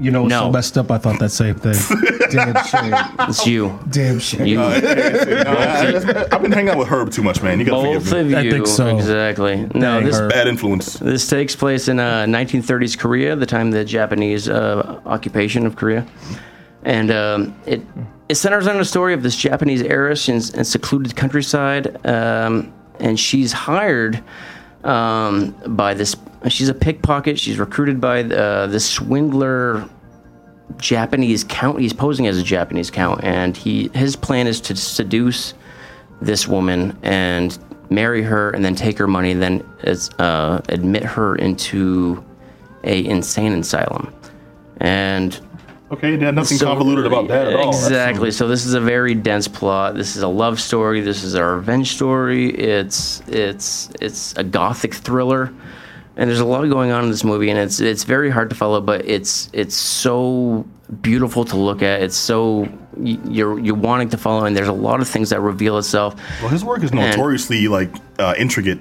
[0.00, 0.40] You know, what's No.
[0.46, 0.90] so messed up.
[0.90, 1.74] I thought that same thing.
[2.30, 2.94] Damn shame.
[3.28, 3.78] It's you.
[3.90, 4.46] Damn shame.
[4.46, 4.56] You.
[4.58, 7.58] No, I, have been hanging out with Herb too much, man.
[7.60, 8.32] You gotta Both forgive me.
[8.34, 8.96] of I think so.
[8.96, 9.56] Exactly.
[9.74, 10.30] No, Dang, this Herb.
[10.30, 10.94] Bad influence.
[10.94, 15.74] This takes place in uh, 1930s Korea, the time of the Japanese uh, occupation of
[15.76, 16.06] Korea,
[16.84, 17.82] and um, it
[18.28, 23.18] it centers on the story of this Japanese heiress in, in secluded countryside, um, and
[23.18, 24.22] she's hired
[24.84, 26.14] um, by this.
[26.48, 27.38] She's a pickpocket.
[27.38, 29.88] She's recruited by uh, this swindler
[30.76, 31.80] Japanese count.
[31.80, 35.54] He's posing as a Japanese count, and he his plan is to seduce
[36.20, 37.58] this woman and
[37.90, 39.64] marry her, and then take her money, and then
[40.18, 42.24] uh, admit her into
[42.84, 44.12] a insane asylum.
[44.78, 45.40] And
[45.90, 47.70] Okay, yeah, nothing so- convoluted about that at all.
[47.70, 48.30] Exactly.
[48.30, 49.94] So this is a very dense plot.
[49.94, 51.00] This is a love story.
[51.00, 52.50] This is a revenge story.
[52.50, 55.50] It's it's it's a gothic thriller,
[56.18, 58.56] and there's a lot going on in this movie, and it's it's very hard to
[58.56, 60.66] follow, but it's it's so
[61.00, 62.02] beautiful to look at.
[62.02, 65.78] It's so you're you're wanting to follow, and there's a lot of things that reveal
[65.78, 66.16] itself.
[66.40, 68.80] Well, his work is notoriously like uh, intricate,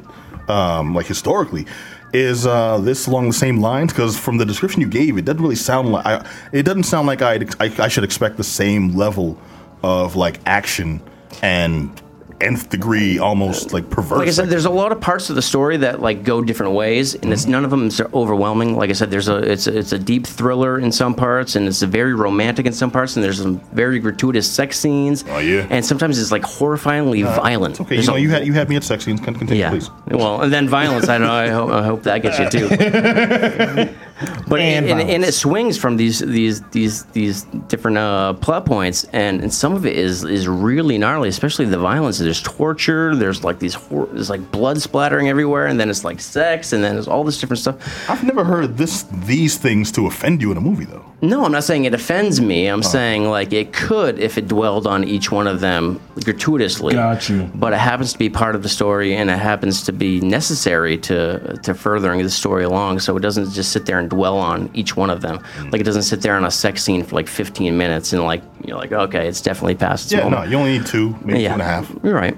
[0.50, 1.68] um, like historically.
[2.12, 3.94] Is uh, this along the same lines?
[3.94, 7.06] Because from the description you gave, it doesn't really sound like I, it doesn't sound
[7.06, 9.40] like I'd, I I should expect the same level
[9.84, 11.02] of like action
[11.44, 12.02] and
[12.42, 14.20] nth degree, almost like perverse.
[14.20, 16.74] Like I said, there's a lot of parts of the story that like go different
[16.74, 17.52] ways, and it's mm-hmm.
[17.52, 18.76] none of them is overwhelming.
[18.76, 21.68] Like I said, there's a it's a, it's a deep thriller in some parts, and
[21.68, 25.24] it's a very romantic in some parts, and there's some very gratuitous sex scenes.
[25.28, 25.68] Oh, yeah.
[25.70, 27.74] and sometimes it's like horrifyingly uh, violent.
[27.74, 27.96] It's okay.
[27.96, 29.20] There's You know, a- you had you had me at sex scenes.
[29.22, 29.70] Con- Continue, yeah.
[29.70, 29.90] please.
[30.08, 31.10] Well, and then violence.
[31.10, 31.32] I know.
[31.32, 33.96] I hope, I hope that gets you too.
[34.47, 39.03] but And and, and, it swings from these these these these different uh, plot points,
[39.13, 42.18] and, and some of it is is really gnarly, especially the violence.
[42.18, 43.15] There's torture.
[43.15, 46.84] There's like these hor- there's like blood splattering everywhere, and then it's like sex, and
[46.84, 48.09] then there's all this different stuff.
[48.09, 51.05] I've never heard this these things to offend you in a movie though.
[51.22, 52.68] No, I'm not saying it offends me.
[52.68, 56.93] I'm saying like it could if it dwelled on each one of them gratuitously.
[56.93, 57.49] Got you.
[57.55, 60.97] But it happens to be part of the story, and it happens to be necessary
[60.99, 62.99] to to furthering the story along.
[62.99, 65.39] So it doesn't just sit there and dwell on each one of them.
[65.39, 65.72] Mm.
[65.72, 68.43] Like it doesn't sit there on a sex scene for like 15 minutes and like
[68.64, 71.49] you're like okay, it's definitely past its Yeah, no, you only need two, maybe yeah,
[71.49, 71.95] two and a half.
[72.03, 72.38] You're right.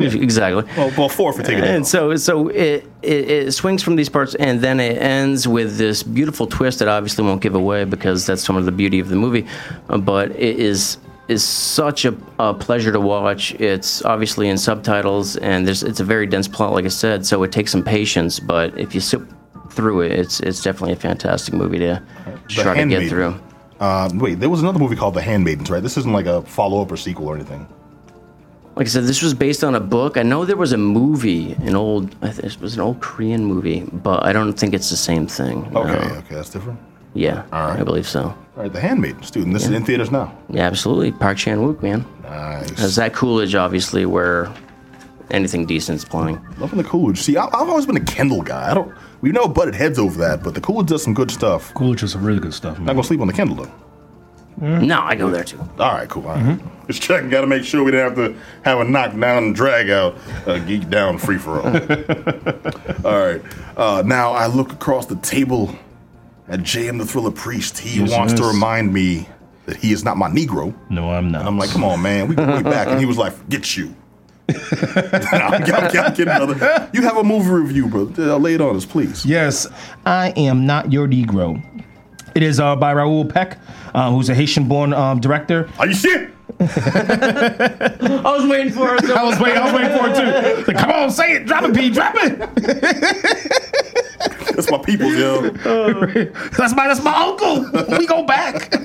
[0.00, 0.64] exactly.
[0.76, 1.70] Well, well, four for taking it.
[1.70, 5.78] And so, so it, it it swings from these parts, and then it ends with
[5.78, 9.00] this beautiful twist that I obviously won't give away because that's some of the beauty
[9.00, 9.46] of the movie.
[9.88, 13.52] But it is is such a, a pleasure to watch.
[13.54, 17.26] It's obviously in subtitles, and there's it's a very dense plot, like I said.
[17.26, 19.20] So it takes some patience, but if you sit
[19.76, 22.02] through it, it's it's definitely a fantastic movie to
[22.48, 23.38] try to get through.
[23.78, 25.82] Uh, wait, there was another movie called The Handmaidens, right?
[25.82, 27.68] This isn't like a follow up or sequel or anything.
[28.74, 30.16] Like I said, this was based on a book.
[30.16, 34.24] I know there was a movie, an old, it was an old Korean movie, but
[34.24, 35.70] I don't think it's the same thing.
[35.72, 35.80] no.
[35.82, 36.78] Okay, okay, that's different.
[37.14, 37.80] Yeah, All right.
[37.80, 38.24] I believe so.
[38.24, 40.36] All right, The Handmaidens, dude, and this is in theaters now.
[40.50, 41.12] Yeah, absolutely.
[41.12, 42.04] Park Chan Wook, man.
[42.22, 42.70] Nice.
[42.72, 44.52] That's that Coolidge, obviously, where
[45.30, 46.38] anything decent's playing.
[46.58, 47.18] Loving the Coolidge.
[47.18, 48.70] See, I, I've always been a Kendall guy.
[48.70, 48.94] I don't.
[49.26, 51.74] We know butted heads over that, but the Coolidge does some good stuff.
[51.74, 52.94] Coolidge is some really good stuff, Not man.
[52.94, 53.72] gonna sleep on the Kendall though.
[54.78, 55.58] No, I go there too.
[55.80, 56.28] All right, cool.
[56.28, 56.86] All right.
[56.86, 57.28] Just checking.
[57.28, 60.16] Got to make sure we didn't have to have a knockdown and drag out,
[60.46, 61.66] uh, geek down free for all.
[63.04, 63.42] all right.
[63.76, 65.74] Uh, now I look across the table
[66.46, 67.78] at JM the Thriller Priest.
[67.78, 68.54] He Yes, wants to yes.
[68.54, 69.28] remind me
[69.66, 70.72] that he is not my Negro.
[70.88, 71.44] No, I'm not.
[71.44, 72.86] I'm like, come on, man, we go way back.
[72.86, 73.92] And he was like, forget you.
[75.32, 76.88] I'm, I'm, I'm kidding, brother.
[76.92, 78.12] You have a movie review, bro.
[78.16, 79.26] Uh, lay it on us, please.
[79.26, 79.66] Yes,
[80.04, 81.62] I am not your Negro.
[82.34, 83.58] It is uh, by Raoul Peck,
[83.94, 85.68] uh, who's a Haitian-born um, director.
[85.78, 86.30] Are you shit?
[86.58, 89.04] I was waiting for it.
[89.10, 89.58] I was waiting.
[89.58, 90.14] I was waiting for it
[90.64, 90.72] too.
[90.72, 91.46] Like, come on, say it.
[91.46, 91.90] Drop it, P.
[91.90, 92.38] Drop it.
[94.56, 95.50] That's my people, yo.
[96.56, 96.88] That's my.
[96.88, 97.66] That's my uncle.
[97.98, 98.72] We go back.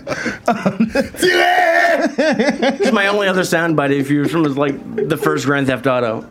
[2.23, 6.21] It's my only other soundbite if you're from was like the first Grand Theft Auto.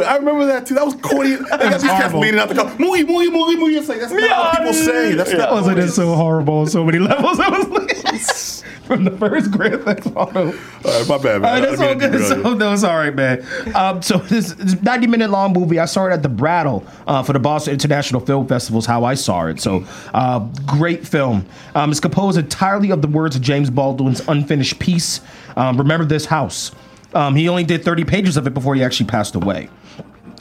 [0.00, 0.74] Wait, I remember that too.
[0.74, 1.36] That was corny.
[1.36, 2.20] They got these cats horrible.
[2.20, 2.70] leaning out the car.
[2.76, 3.78] Mooey, mooey, mooey, mooey.
[3.78, 5.14] It's like that's not what people say.
[5.14, 5.52] That's not.
[5.52, 7.38] Wasn't it so horrible on so many levels?
[7.40, 7.96] I was like,
[8.86, 10.46] from the first Grand Theft Auto.
[10.48, 11.44] All right, my bad, man.
[11.44, 12.12] All right, that's all good.
[12.12, 12.54] to derail So, you.
[12.56, 13.44] no, it's all right, man.
[13.74, 17.22] Um, so this, this 90 minute long movie, I saw it at the Brattle uh,
[17.22, 18.78] for the Boston International Film Festival.
[18.80, 19.60] Is how I saw it.
[19.60, 19.84] So
[20.14, 21.46] uh, great film.
[21.74, 25.20] Um, it's composed entirely of the words of James Baldwin's unfinished piece.
[25.56, 26.72] Um, Remember this house.
[27.14, 29.68] Um, he only did 30 pages of it before he actually passed away.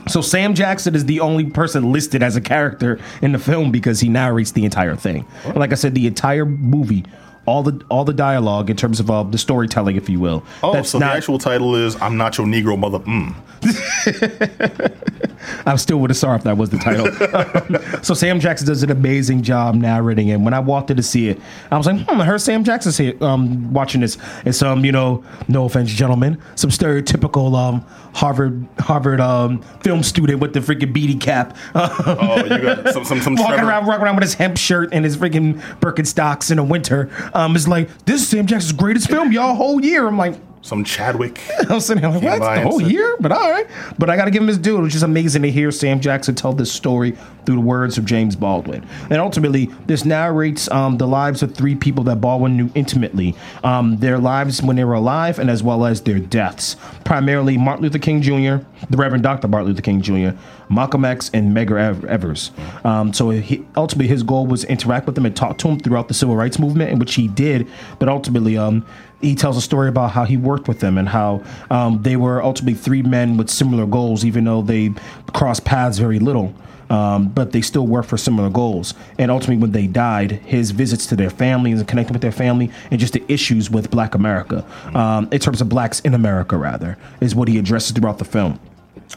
[0.07, 3.99] So Sam Jackson is the only person listed as a character in the film because
[3.99, 5.25] he narrates the entire thing.
[5.45, 7.05] And like I said, the entire movie,
[7.45, 10.43] all the all the dialogue in terms of uh, the storytelling, if you will.
[10.63, 13.35] Oh, so the actual title is "I'm Not Your Negro Mother." Mm.
[15.65, 17.07] I still would have saw if that was the title.
[18.03, 20.39] so Sam Jackson does an amazing job narrating it.
[20.39, 21.39] When I walked in to see it,
[21.71, 24.17] I was like, hmm, I heard Sam Jackson's here um, watching this.
[24.45, 30.39] And some, you know, no offense, gentlemen, some stereotypical um, Harvard Harvard um, film student
[30.39, 31.55] with the freaking beady cap.
[32.19, 33.69] Oh, you got some some some walking Trevor.
[33.69, 37.09] around, walking around with his hemp shirt and his freaking Birkenstocks in the winter.
[37.33, 40.07] Um, it's like this is Sam Jackson's greatest film, y'all, whole year.
[40.07, 41.41] I'm like, some Chadwick.
[41.69, 42.55] I was sitting there like, what?
[42.55, 42.87] The whole sir.
[42.87, 43.15] year?
[43.19, 43.67] But all right.
[43.97, 44.77] But I got to give him his due.
[44.77, 48.05] It was just amazing to hear Sam Jackson tell this story through the words of
[48.05, 48.85] James Baldwin.
[49.03, 53.97] And ultimately, this narrates um, the lives of three people that Baldwin knew intimately um,
[53.97, 56.75] their lives when they were alive and as well as their deaths.
[57.05, 59.47] Primarily Martin Luther King Jr., the Reverend Dr.
[59.47, 60.37] Martin Luther King Jr.,
[60.69, 62.51] Malcolm X, and Medgar Ev- Evers.
[62.83, 65.79] Um, so he, ultimately, his goal was to interact with them and talk to him
[65.79, 67.67] throughout the civil rights movement, in which he did.
[67.97, 68.85] But ultimately, um,
[69.21, 72.41] he tells a story about how he worked with them and how um, they were
[72.43, 74.91] ultimately three men with similar goals, even though they
[75.33, 76.53] crossed paths very little.
[76.89, 78.95] Um, but they still worked for similar goals.
[79.19, 82.71] And ultimately, when they died, his visits to their families and connecting with their family
[82.89, 84.65] and just the issues with Black America,
[84.95, 88.59] um, in terms of blacks in America, rather, is what he addresses throughout the film.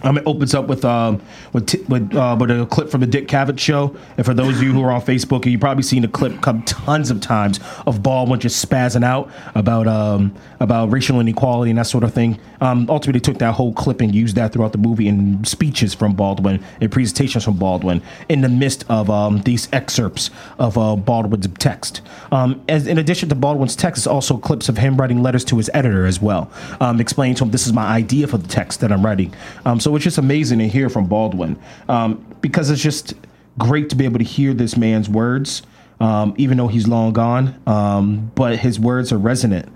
[0.02, 1.20] Um, it opens up with um
[1.52, 4.56] with t- with, uh, with a clip from the Dick Cavett show, and for those
[4.56, 7.60] of you who are on Facebook, you've probably seen the clip come tons of times
[7.86, 12.40] of Baldwin just spazzing out about um about racial inequality and that sort of thing.
[12.60, 16.14] Um, ultimately, took that whole clip and used that throughout the movie in speeches from
[16.14, 21.48] Baldwin and presentations from Baldwin in the midst of um, these excerpts of uh, Baldwin's
[21.58, 22.00] text.
[22.30, 25.56] Um, as in addition to Baldwin's text, is also clips of him writing letters to
[25.58, 28.90] his editor as well, explaining to him this is my idea for the text that
[28.90, 29.34] I'm writing.
[29.82, 31.58] So it's just amazing to hear from Baldwin
[31.88, 33.14] um, because it's just
[33.58, 35.62] great to be able to hear this man's words.
[36.00, 39.68] Um, even though he's long gone, um, but his words are resonant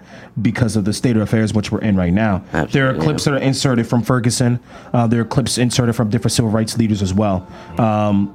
[0.43, 2.39] because of the state of affairs which we're in right now.
[2.51, 4.59] there are Absolutely, clips that are inserted from Ferguson.
[4.93, 7.47] Uh, there are clips inserted from different civil rights leaders as well.
[7.79, 8.35] Um,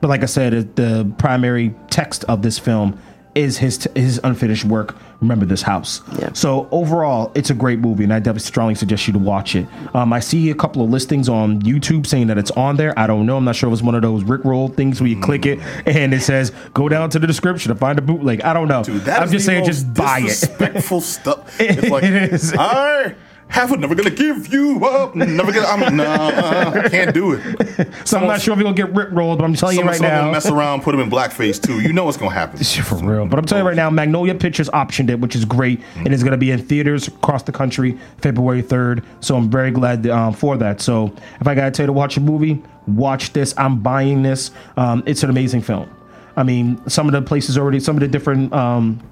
[0.00, 2.98] but like I said, the primary text of this film
[3.36, 4.96] is his his unfinished work.
[5.20, 6.02] Remember this house.
[6.18, 6.32] Yeah.
[6.32, 9.66] So overall, it's a great movie, and I definitely strongly suggest you to watch it.
[9.94, 12.98] Um, I see a couple of listings on YouTube saying that it's on there.
[12.98, 13.36] I don't know.
[13.36, 16.12] I'm not sure if it's one of those Rickroll things where you click it and
[16.12, 18.40] it says go down to the description to find a bootleg.
[18.42, 18.82] I don't know.
[18.82, 20.24] Dude, that I'm just saying, just buy it.
[20.28, 21.56] Disrespectful stuff.
[21.60, 22.54] It's like, It is.
[22.58, 23.14] I
[23.48, 23.80] have it.
[23.80, 25.14] Never gonna give you up.
[25.14, 25.66] Never gonna.
[25.66, 26.82] I'm nah.
[26.84, 27.88] I can't do it.
[28.04, 30.26] So I'm not sure if you're gonna get Rickrolled, but I'm telling you right someone
[30.26, 30.30] now.
[30.30, 31.80] mess around, put him in blackface too.
[31.80, 32.62] You know what's gonna happen.
[32.64, 33.26] For real.
[33.26, 35.80] But I'm telling you right now, Magnolia Pictures optioned it, which is great.
[35.96, 39.04] And it's to be in theaters across the country February 3rd.
[39.20, 40.80] So I'm very glad um, for that.
[40.80, 43.54] So if I got to tell you to watch a movie, watch this.
[43.56, 44.50] I'm buying this.
[44.76, 45.88] Um, it's an amazing film.
[46.36, 49.02] I mean, some of the places already, some of the different um,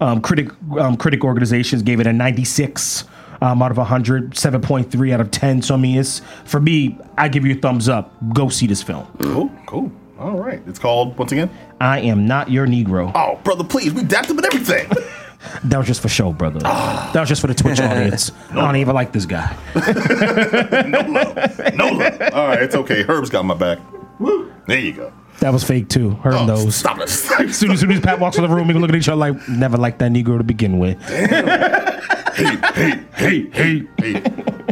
[0.00, 3.04] um, critic um, critic organizations gave it a 96
[3.40, 5.62] um, out of 100, 7.3 out of 10.
[5.62, 6.98] So I mean, it's for me.
[7.18, 8.12] I give you a thumbs up.
[8.34, 9.06] Go see this film.
[9.20, 9.92] Cool, cool.
[10.18, 10.62] All right.
[10.66, 11.50] It's called once again.
[11.80, 13.12] I am not your Negro.
[13.14, 13.92] Oh, brother, please.
[13.92, 14.90] We dapped him and everything.
[15.64, 16.58] That was just for show, brother.
[16.58, 18.32] that was just for the Twitch audience.
[18.50, 19.56] I don't even like this guy.
[19.76, 21.60] no love.
[21.74, 22.20] No love.
[22.32, 23.04] All right, it's okay.
[23.04, 23.78] Herb's got my back.
[24.18, 24.52] Woo.
[24.66, 25.12] There you go.
[25.38, 26.12] That was fake too.
[26.24, 26.74] Herb Oh, knows.
[26.74, 27.04] Stop it.
[27.04, 27.20] As
[27.56, 29.48] soon as, soon as Pat walks in the room, we look at each other like,
[29.48, 30.98] never liked that Negro to begin with.
[32.36, 34.22] Hey, hey, hey, hey, hey.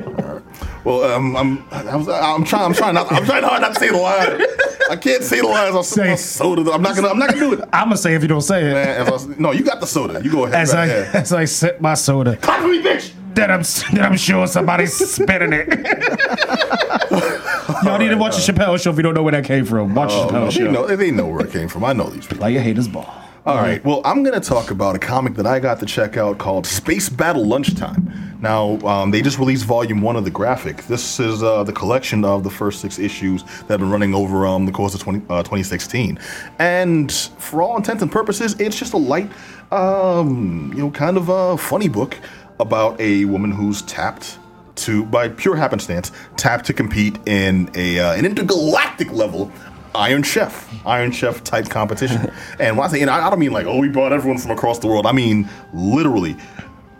[0.06, 0.42] All right.
[0.84, 3.88] Well, um, I'm, I'm, I'm trying, I'm trying not, I'm trying hard not to say
[3.90, 4.42] the line.
[4.90, 6.70] I can't say the lines on Say soda.
[6.70, 7.60] I'm not gonna, I'm not gonna do it.
[7.72, 8.74] I'm gonna say if you don't say it.
[8.74, 10.22] Man, I, no, you got the soda.
[10.22, 10.60] You go ahead.
[10.60, 11.16] As Go I ahead.
[11.16, 13.12] as I sip my soda, for me, bitch.
[13.34, 13.62] then I'm
[13.94, 15.68] then I'm sure somebody's spitting it.
[17.84, 19.94] Y'all need to watch the Chappelle show if you don't know where that came from.
[19.94, 20.70] Watch the Oh, Chappelle no, show.
[20.70, 21.84] know, they know where it came from.
[21.84, 22.42] I know these people.
[22.42, 23.22] Like your haters ball.
[23.46, 23.84] All right.
[23.84, 26.66] Well, I'm going to talk about a comic that I got to check out called
[26.66, 28.38] Space Battle Lunchtime.
[28.40, 30.78] Now, um, they just released Volume One of the graphic.
[30.86, 34.46] This is uh, the collection of the first six issues that have been running over
[34.46, 36.18] um, the course of 20, uh, 2016,
[36.58, 39.30] and for all intents and purposes, it's just a light,
[39.70, 42.18] um, you know, kind of a funny book
[42.60, 44.38] about a woman who's tapped
[44.76, 49.52] to, by pure happenstance, tapped to compete in a uh, an intergalactic level
[49.94, 52.30] Iron Chef, Iron Chef type competition.
[52.60, 54.50] and when I say, and I, I don't mean like, oh, we brought everyone from
[54.50, 55.06] across the world.
[55.06, 56.36] I mean literally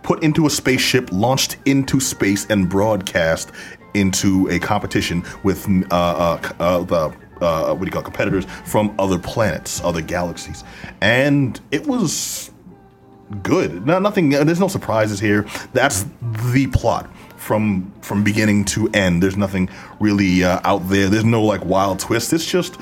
[0.05, 3.51] put into a spaceship, launched into space, and broadcast
[3.95, 8.45] into a competition with uh, uh, uh, the uh, what do you call it, competitors
[8.65, 10.63] from other planets, other galaxies,
[11.01, 12.51] and it was
[13.41, 13.85] good.
[13.85, 14.29] No, nothing.
[14.29, 15.45] There's no surprises here.
[15.73, 16.05] That's
[16.53, 17.09] the plot
[17.45, 19.21] from from beginning to end.
[19.21, 19.69] There's nothing
[19.99, 21.09] really uh, out there.
[21.09, 22.33] There's no like wild twist.
[22.33, 22.77] It's just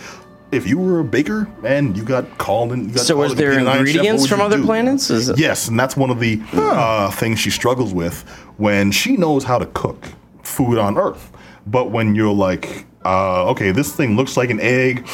[0.53, 2.87] if you were a baker and you got called in.
[2.87, 4.63] You got So was there in Iron Chef, ingredients from other do?
[4.63, 5.09] planets?
[5.09, 8.21] Is Yes, and that's one of the uh, things she struggles with
[8.57, 10.05] when she knows how to cook
[10.43, 11.31] food on Earth.
[11.67, 15.05] But when you're like, uh, okay, this thing looks like an egg,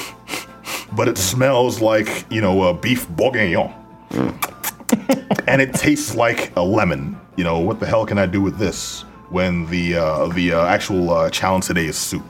[0.96, 3.74] but it smells like you know a beef bourguignon,
[5.48, 7.20] and it tastes like a lemon.
[7.36, 9.06] You know what the hell can I do with this?
[9.30, 12.26] When the uh, the uh, actual uh, challenge today is soup,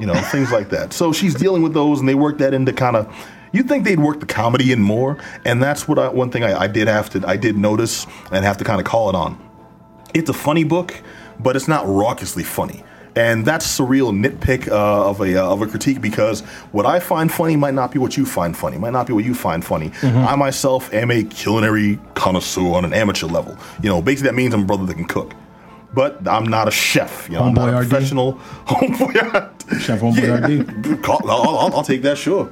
[0.00, 0.92] you know things like that.
[0.92, 3.14] So she's dealing with those, and they work that into kind of.
[3.52, 6.62] You'd think they'd work the comedy in more, and that's what I, one thing I,
[6.62, 9.40] I did have to I did notice and have to kind of call it on
[10.16, 11.02] it's a funny book,
[11.38, 12.82] but it's not raucously funny.
[13.14, 17.00] And that's a real nitpick uh, of a uh, of a critique because what I
[17.00, 19.64] find funny might not be what you find funny, might not be what you find
[19.64, 19.90] funny.
[20.02, 23.56] I myself am a culinary connoisseur on an amateur level.
[23.82, 25.32] You know, basically that means I'm a brother that can cook.
[25.96, 27.26] But I'm not a chef.
[27.30, 27.88] You know, I'm not a Homeboy RD.
[27.88, 28.34] professional
[28.66, 29.80] homeboy.
[29.80, 31.04] Chef Homeboy RD.
[31.08, 32.50] I'll, I'll, I'll take that, sure.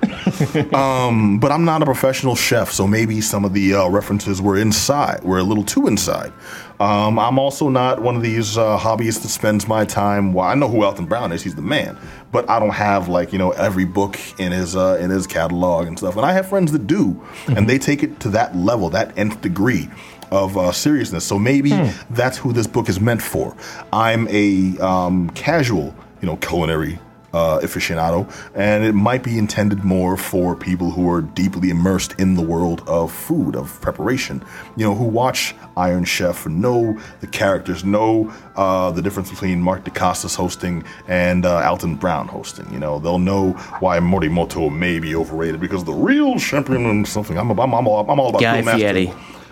[0.75, 4.57] um, but I'm not a professional chef, so maybe some of the uh, references were
[4.57, 6.33] inside, were a little too inside.
[6.81, 10.33] Um, I'm also not one of these uh, hobbyists that spends my time.
[10.33, 11.99] Well, I know who Alton Brown is; he's the man.
[12.33, 15.87] But I don't have like you know every book in his uh, in his catalog
[15.87, 16.17] and stuff.
[16.17, 19.41] And I have friends that do, and they take it to that level, that nth
[19.41, 19.89] degree
[20.35, 21.25] of uh, seriousness.
[21.25, 21.71] So maybe
[22.11, 23.57] that's who this book is meant for.
[23.93, 26.99] I'm a um, casual, you know, culinary
[27.35, 32.35] uh, aficionado, and it might be intended more for people who are deeply immersed in
[32.35, 34.43] the world of food, of preparation.
[34.77, 39.85] You know, who watch Iron Chef know the characters, know uh, the difference between Mark
[39.85, 42.73] Dacascos hosting and uh, Alton Brown hosting.
[42.73, 47.37] You know, they'll know why Morimoto may be overrated because the real champion and something.
[47.37, 48.81] I'm, I'm, I'm, all, I'm all about Guy Phil Master.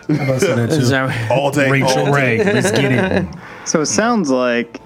[0.06, 0.20] Fieri.
[0.20, 1.34] I'm about to say that Is too.
[1.34, 1.66] all day.
[1.66, 2.12] all Rachel day.
[2.12, 3.26] Ray, let's get it.
[3.64, 4.80] So it sounds like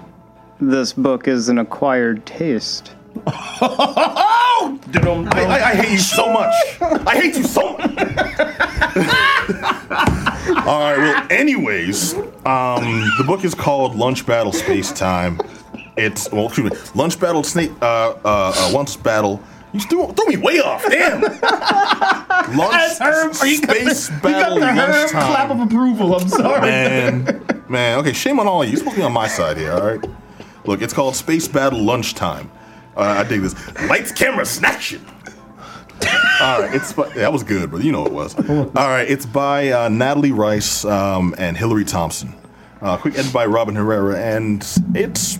[0.59, 2.93] this book is an acquired taste.
[4.69, 6.53] I, I, I hate you so much.
[6.81, 7.97] I hate you so much.
[10.67, 10.97] All right.
[10.97, 12.13] Well, anyways,
[12.45, 12.83] um,
[13.17, 15.39] the book is called Lunch Battle Space Time.
[15.97, 17.71] It's well, excuse me, Lunch Battle Snake.
[17.81, 19.41] Uh, uh, uh Lunch Battle.
[19.77, 20.83] You threw, threw me way off.
[20.89, 21.21] Damn.
[22.57, 25.09] Lunch Space Battle Lunchtime.
[25.09, 26.15] Clap of approval.
[26.15, 26.61] I'm sorry.
[26.61, 27.99] Man, man.
[27.99, 28.71] Okay, shame on all of you.
[28.71, 29.71] You're supposed to be on my side here.
[29.73, 30.03] All right.
[30.65, 32.49] Look, it's called Space Battle Lunchtime.
[32.95, 33.55] Uh, I dig this.
[33.89, 35.05] Lights, camera, snaction.
[36.41, 38.35] All right, it's by- that was good, but you know it was.
[38.49, 42.33] All right, it's by uh, Natalie Rice um, and Hillary Thompson.
[42.81, 45.39] Uh, quick edit by Robin Herrera, and it's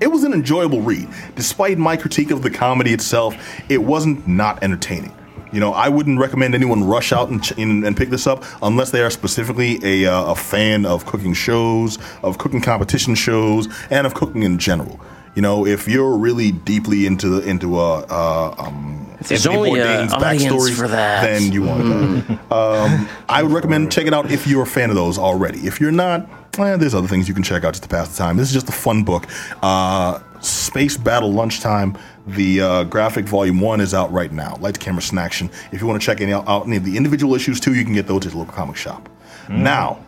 [0.00, 1.08] it was an enjoyable read.
[1.36, 3.34] Despite my critique of the comedy itself,
[3.68, 5.14] it wasn't not entertaining.
[5.52, 8.44] You know, I wouldn't recommend anyone rush out and, ch- and, and pick this up
[8.62, 13.68] unless they are specifically a, uh, a fan of cooking shows, of cooking competition shows,
[13.90, 15.00] and of cooking in general.
[15.34, 20.12] You know, if you're really deeply into into uh, uh, um, There's only a Bourdain's
[20.14, 21.22] backstories, for that.
[21.22, 22.30] then you want that.
[22.52, 25.66] um, I would recommend check it out if you're a fan of those already.
[25.66, 26.28] If you're not,
[26.62, 28.36] eh, there's other things you can check out just to pass the time.
[28.36, 29.26] This is just a fun book.
[29.62, 31.96] Uh, Space Battle Lunchtime.
[32.26, 34.56] The uh, graphic volume one is out right now.
[34.60, 35.50] Light Camera Snaction.
[35.72, 37.92] If you want to check any, out any of the individual issues too, you can
[37.94, 39.08] get those at your local comic shop.
[39.48, 39.98] Now,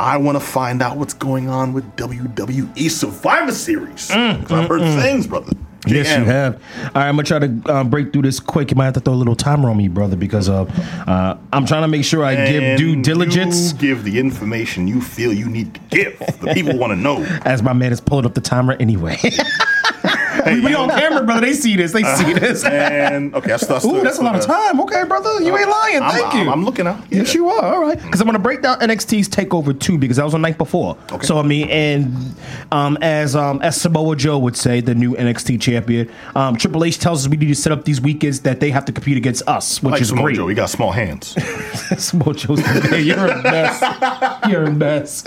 [0.00, 4.06] I want to find out what's going on with WWE Survivor Series.
[4.08, 5.52] 'Cause I've heard things, brother.
[5.88, 6.54] Yes, you have.
[6.54, 8.70] All right, I'm gonna try to uh, break through this quick.
[8.70, 10.64] You might have to throw a little timer on me, brother, because uh,
[11.06, 13.72] uh, I'm trying to make sure I give due diligence.
[13.72, 16.18] You give the information you feel you need to give.
[16.40, 17.22] The people want to know.
[17.44, 19.16] As my man is pulling up the timer anyway.
[20.46, 21.40] we, we on camera, brother.
[21.40, 21.92] They see this.
[21.92, 22.64] They see this.
[22.64, 24.80] And okay, that's that's, Ooh, that's a lot of time.
[24.80, 26.02] Okay, brother, you ain't lying.
[26.02, 26.52] I'm, Thank I'm, you.
[26.52, 27.02] I'm looking out.
[27.10, 27.74] Yes, you are.
[27.74, 28.00] All right.
[28.00, 30.96] Because I'm going to break down NXT's Takeover 2 because that was the night before.
[31.12, 31.26] Okay.
[31.26, 32.34] So, I mean, and
[32.72, 36.98] um, as um, as Samoa Joe would say, the new NXT champion, um, Triple H
[36.98, 39.46] tells us we need to set up these weekends that they have to compete against
[39.48, 40.36] us, which Like is Samoa great.
[40.36, 41.28] Joe, he got small hands.
[41.98, 44.40] Samoa Joe's hey, you're a mess.
[44.48, 45.24] You're a mess.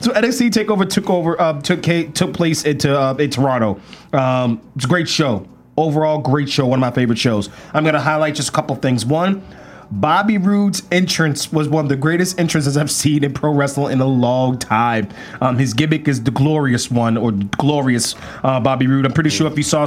[0.00, 3.80] So NXT Takeover took over, uh, took took place into uh, in Toronto.
[4.12, 5.46] Um, it's a great show.
[5.76, 6.66] Overall, great show.
[6.66, 7.50] One of my favorite shows.
[7.74, 9.04] I'm to highlight just a couple things.
[9.04, 9.42] One,
[9.90, 14.00] Bobby Roode's entrance was one of the greatest entrances I've seen in pro wrestling in
[14.00, 15.08] a long time.
[15.40, 19.06] Um, his gimmick is the glorious one or glorious uh, Bobby Roode.
[19.06, 19.86] I'm pretty sure if you saw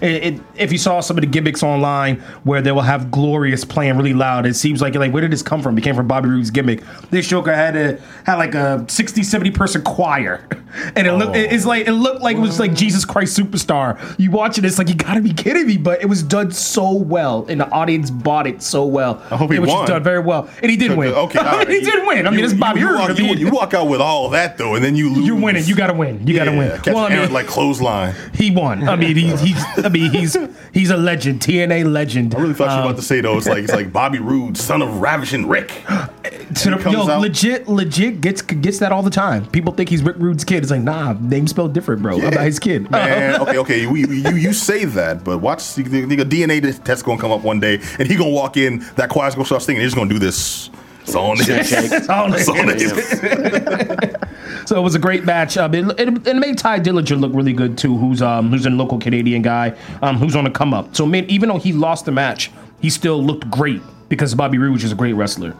[0.00, 4.14] if you saw some of the gimmicks online where they will have glorious playing really
[4.14, 5.76] loud, it seems like like where did this come from?
[5.76, 6.82] It came from Bobby Roode's gimmick.
[7.10, 10.46] This Joker had a had like a 60, 70 person choir,
[10.96, 13.98] and it looked it's like it looked like it was like Jesus Christ Superstar.
[14.18, 16.92] You watch it, it's like you gotta be kidding me, but it was done so
[16.92, 19.22] well, and the audience bought it so well.
[19.30, 19.88] I hope he was just won.
[19.88, 21.12] done very well, and he did win.
[21.12, 21.68] Okay, right.
[21.68, 22.26] he did win.
[22.26, 23.08] I mean, You- it's Bobby you, you Roode.
[23.08, 25.26] walk, you, you walk out with all that though, and then you lose.
[25.26, 25.64] you're winning.
[25.64, 26.26] You gotta win.
[26.26, 26.70] You gotta Yeah, win.
[26.82, 28.14] Catch Well, I mean, like clothesline.
[28.34, 28.88] he won.
[28.88, 29.64] I mean, he, he's.
[29.84, 30.36] I mean, he's
[30.72, 31.40] he's a legend.
[31.40, 32.34] TNA legend.
[32.34, 33.36] I really thought you Um, were about to say though.
[33.38, 35.68] It's like it's like Bobby Roode, son of Ravishing Rick.
[36.54, 39.46] to the, yo, out- legit, legit gets gets that all the time.
[39.46, 40.62] People think he's Rick Rude's kid.
[40.62, 42.16] It's like, nah, name spelled different, bro.
[42.20, 42.90] I'm not his kid.
[42.90, 47.30] Man, okay, okay, we, you you say that, but watch the, DNA test gonna come
[47.32, 49.96] up one day, and he gonna walk in, that choir's gonna start singing, he's just
[49.96, 50.70] gonna do this.
[51.02, 51.36] It's on.
[51.40, 52.32] It's on.
[54.66, 55.56] So it was a great match.
[55.56, 58.70] Um, it, it, it made Tye Dillinger look really good too, who's um who's a
[58.70, 60.94] local Canadian guy, um who's on a come up.
[60.94, 62.50] So man, even though he lost the match,
[62.80, 65.54] he still looked great because Bobby Roode is a great wrestler.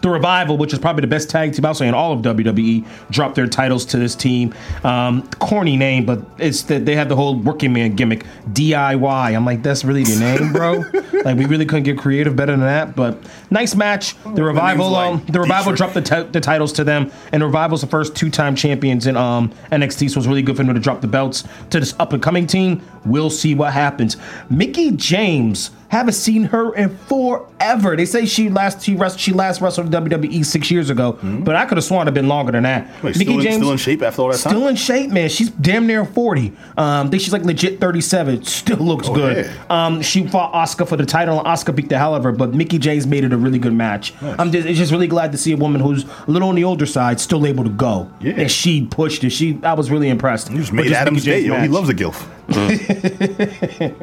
[0.00, 2.86] The Revival, which is probably the best tag team I'll say in all of WWE,
[3.10, 4.54] dropped their titles to this team.
[4.82, 9.36] Um, corny name, but it's that they have the whole working man gimmick, DIY.
[9.36, 10.84] I'm like, that's really the name, bro.
[11.24, 12.96] like we really couldn't get creative better than that.
[12.96, 13.18] But
[13.50, 14.16] nice match.
[14.34, 17.46] The Revival, like um, the Revival dropped the, ti- the titles to them, and the
[17.46, 20.80] Revival's the first two-time champions in um, NXT, so it's really good for them to
[20.80, 22.82] drop the belts to this up-and-coming team.
[23.04, 24.16] We'll see what happens.
[24.48, 27.96] Mickie James, haven't seen her in forever.
[27.96, 31.64] They say she last she wrestled she last wrestled WWE six years ago, but I
[31.66, 32.88] could have sworn it'd been longer than that.
[33.02, 34.52] Wait, still, in, still in shape after all that time?
[34.52, 35.28] Still in shape, man.
[35.28, 36.48] She's damn near 40.
[36.76, 38.44] Um, I think she's like legit 37.
[38.60, 39.46] Still looks Oh, good.
[39.46, 39.52] yeah.
[39.86, 42.32] Um, she fought Asuka for the title, and Asuka beat the hell out of her,
[42.32, 44.12] but Mickie James made it a really good match.
[44.22, 46.64] I'm just, it's just really glad to see a woman who's a little on the
[46.64, 48.10] older side still able to go.
[48.20, 48.32] Yeah.
[48.32, 49.30] And she pushed it.
[49.30, 50.50] She I was really impressed.
[50.50, 51.60] You just made Adam's Mickie day, James yo.
[51.62, 52.26] He loves a gilf.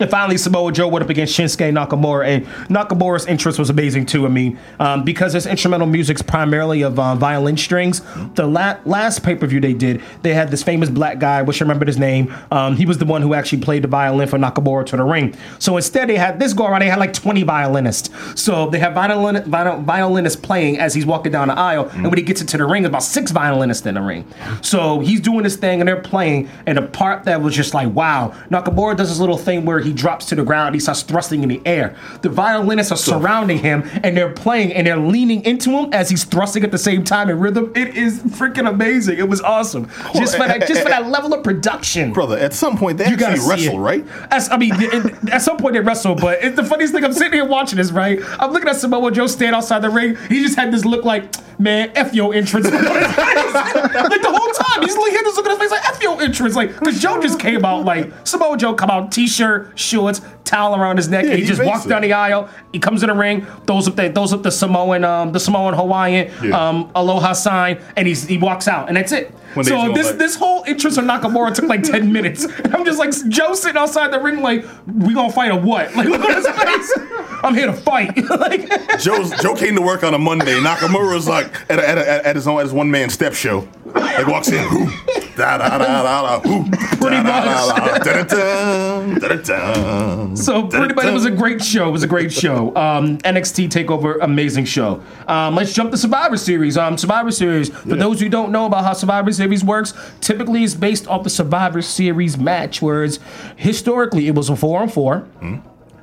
[0.00, 4.26] And finally, Samoa Joe went up against Shinsuke Nakamura, and Nakamura's interest was amazing too.
[4.26, 8.02] I mean, um, because his instrumental music's primarily of uh, violin strings.
[8.34, 11.60] The la- last pay per view they did, they had this famous black guy, which
[11.62, 12.34] I remembered his name.
[12.50, 15.34] Um, he was the one who actually played the violin for Nakamura to the ring.
[15.58, 16.80] So instead, they had this go around.
[16.80, 18.10] They had like twenty violinists.
[18.40, 22.18] So they have violin, viol- violinists playing as he's walking down the aisle, and when
[22.18, 24.26] he gets into the ring, there's about six violinists in the ring.
[24.62, 27.88] So he's doing this thing, and they're playing, and the part that was just like,
[27.94, 28.34] wow.
[28.50, 31.48] Nakamura does this little thing where he drops to the ground, he starts thrusting in
[31.48, 31.96] the air.
[32.22, 36.24] The violinists are surrounding him, and they're playing, and they're leaning into him as he's
[36.24, 37.72] thrusting at the same time in rhythm.
[37.74, 39.18] It is freaking amazing.
[39.18, 39.88] It was awesome.
[40.14, 42.12] Just for that, eh, just for eh, that level of production.
[42.12, 43.78] Brother, at some point they You gotta wrestle, it.
[43.78, 44.04] right?
[44.30, 44.72] As, I mean,
[45.30, 47.04] at some point they wrestle, but it's the funniest thing.
[47.04, 48.18] I'm sitting here watching this, right?
[48.40, 50.16] I'm looking at Samoa Joe stand outside the ring.
[50.28, 52.66] He just had this look like, man, F your entrance.
[52.70, 54.82] like the whole time.
[54.82, 56.56] He's like, he had this look on his face like, F your entrance.
[56.56, 60.74] Like, because Joe just came out, like, Samoa Joe come out, t shirt, shorts, towel
[60.74, 61.88] around his neck, Yeah, and he, he just walks it.
[61.90, 62.48] down the aisle.
[62.72, 65.74] He comes in the ring, throws up the, throws up the Samoan, um, the Samoan
[65.74, 66.68] Hawaiian, Yeah.
[66.68, 69.30] um, aloha sign, and he's, he walks out, and that's it.
[69.54, 72.44] When so this, like- this whole interest of Nakamura took like 10 minutes.
[72.72, 75.94] I'm just like, Joe sitting outside the ring, like, we gonna fight or what?
[75.94, 76.98] Like, look at his face.
[77.44, 78.16] I'm here to fight.
[78.30, 80.54] like, Joe's, Joe came to work on a Monday.
[80.60, 83.68] Nakamura's like at, a, at, a, at his own at his one man step show.
[83.84, 84.64] Like walks in,
[85.36, 87.43] da da da da da, Pretty da, much.
[90.36, 91.88] So pretty much it was a great show.
[91.88, 92.74] It was a great show.
[92.76, 95.02] Um, NXT Takeover, amazing show.
[95.28, 96.76] Um, let's jump to Survivor Series.
[96.76, 97.68] Um, Survivor Series.
[97.70, 101.30] For those who don't know about how Survivor Series works, typically it's based off the
[101.30, 103.20] Survivor Series match, whereas
[103.56, 105.26] historically it was a four on four,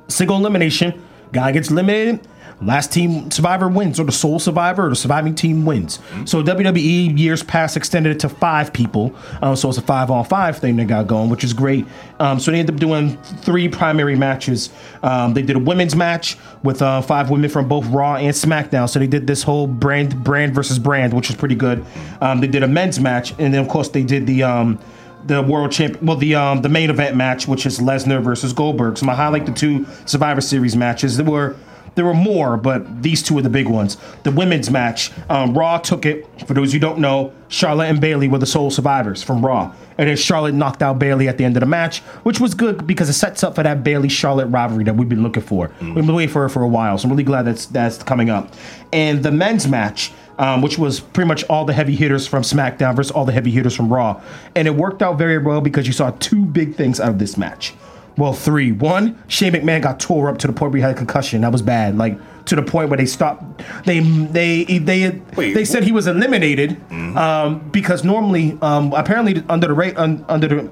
[0.08, 1.02] single elimination.
[1.32, 2.26] Guy gets eliminated.
[2.64, 5.98] Last team survivor wins, or the sole survivor, or the surviving team wins.
[6.24, 9.14] So WWE years past extended it to five people.
[9.40, 11.86] Um, so it's a five on five thing they got going, which is great.
[12.20, 14.70] Um, so they ended up doing three primary matches.
[15.02, 18.88] Um, they did a women's match with uh, five women from both Raw and SmackDown.
[18.88, 21.84] So they did this whole brand brand versus brand, which is pretty good.
[22.20, 24.78] Um, they did a men's match, and then of course they did the um,
[25.24, 28.98] the world champ, well, the um, the main event match, which is Lesnar versus Goldberg.
[28.98, 31.16] So I highlight the two Survivor Series matches.
[31.16, 31.56] There were
[31.94, 33.96] there were more, but these two are the big ones.
[34.22, 36.26] The women's match, um, Raw took it.
[36.46, 40.08] For those you don't know, Charlotte and Bayley were the sole survivors from Raw, and
[40.08, 43.08] then Charlotte knocked out Bayley at the end of the match, which was good because
[43.08, 45.70] it sets up for that Bayley Charlotte rivalry that we've been looking for.
[45.80, 48.30] We've been waiting for it for a while, so I'm really glad that's that's coming
[48.30, 48.52] up.
[48.92, 50.12] And the men's match.
[50.38, 53.50] Um, which was pretty much all the heavy hitters from SmackDown versus all the heavy
[53.50, 54.20] hitters from Raw.
[54.56, 57.36] And it worked out very well because you saw two big things out of this
[57.36, 57.74] match.
[58.16, 58.72] Well, three.
[58.72, 61.40] One, Shane McMahon got tore up to the point where he had a concussion.
[61.40, 61.96] That was bad.
[61.96, 63.62] Like to the point where they stopped.
[63.84, 69.68] They they they Wait, they said he was eliminated um, because normally, um, apparently, under
[69.68, 70.70] the rate un, under the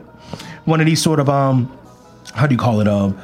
[0.64, 1.74] one of these sort of um,
[2.34, 3.20] how do you call it um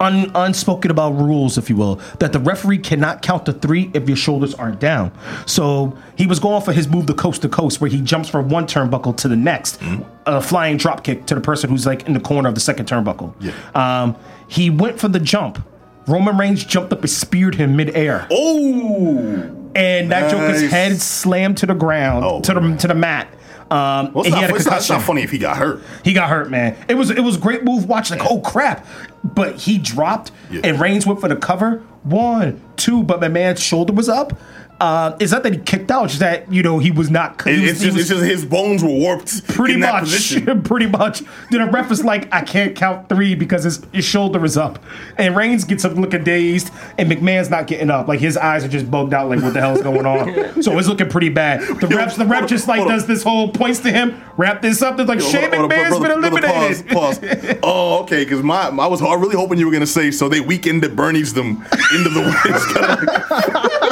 [0.00, 4.06] un, unspoken about rules if you will that the referee cannot count to three if
[4.08, 5.10] your shoulders aren't down.
[5.46, 8.48] So he was going for his move to coast to coast where he jumps from
[8.48, 9.80] one turnbuckle to the next.
[10.26, 12.86] A flying drop kick to the person who's like in the corner of the second
[12.86, 13.34] turnbuckle.
[13.40, 13.52] Yeah.
[13.74, 14.16] um
[14.48, 15.58] he went for the jump.
[16.06, 18.26] Roman reigns jumped up and speared him midair.
[18.30, 22.78] Oh, and that joker's head slammed to the ground Oh, to the man.
[22.78, 23.26] to the mat
[23.74, 25.82] um, well, it's, he not, it's, not, it's not funny if he got hurt.
[26.04, 26.76] He got hurt, man.
[26.88, 27.88] It was it was a great move.
[27.88, 28.86] Watch like, oh crap!
[29.24, 30.60] But he dropped, Yeah.
[30.64, 31.78] and Reigns went for the cover.
[32.04, 34.38] One, two, but my man's shoulder was up.
[34.84, 37.40] Uh, it's not that he kicked out; it's just that you know he was not.
[37.46, 40.00] It- he was- it's, just, was it's just his bones were warped pretty in much,
[40.04, 40.62] position.
[40.70, 41.20] pretty much.
[41.50, 44.78] Then the ref is like, I can't count three because his, his shoulder is up,
[45.16, 48.08] and Reigns gets up looking dazed, and McMahon's not getting up.
[48.08, 49.30] Like his eyes are just bugged out.
[49.30, 50.26] Like what the hell's going on?
[50.62, 51.60] so it's looking pretty bad.
[51.62, 52.88] The refs, the ref just like on.
[52.88, 55.00] does this whole points to him, wrap this up.
[55.00, 56.88] It's like Yo, Shane hold on, McMahon's brother, been brother, eliminated.
[56.88, 57.58] Pause, pause.
[57.62, 58.24] Oh, okay.
[58.24, 60.28] Because my, I was really hoping you were gonna say so.
[60.28, 61.64] They weekended Bernie's them
[61.94, 63.83] into the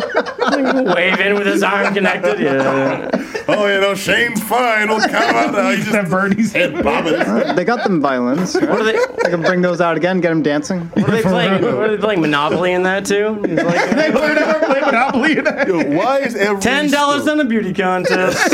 [0.94, 2.40] Waving with his arm connected.
[2.40, 3.10] Yeah.
[3.48, 4.88] oh, you know, Shane's fine.
[4.88, 5.70] Don't count out now.
[5.70, 7.56] He that just Bernie's head bobbing.
[7.56, 8.54] They got them violins.
[8.54, 8.68] Right?
[8.68, 8.98] What are they?
[8.98, 10.80] I can bring those out again, get them dancing.
[10.80, 11.62] What are they playing?
[11.62, 12.20] What are they playing?
[12.20, 13.40] Monopoly in that too?
[13.44, 15.68] It's like they play that, play Monopoly in that.
[15.68, 18.38] Yo, why is every ten dollars sto- on a beauty contest.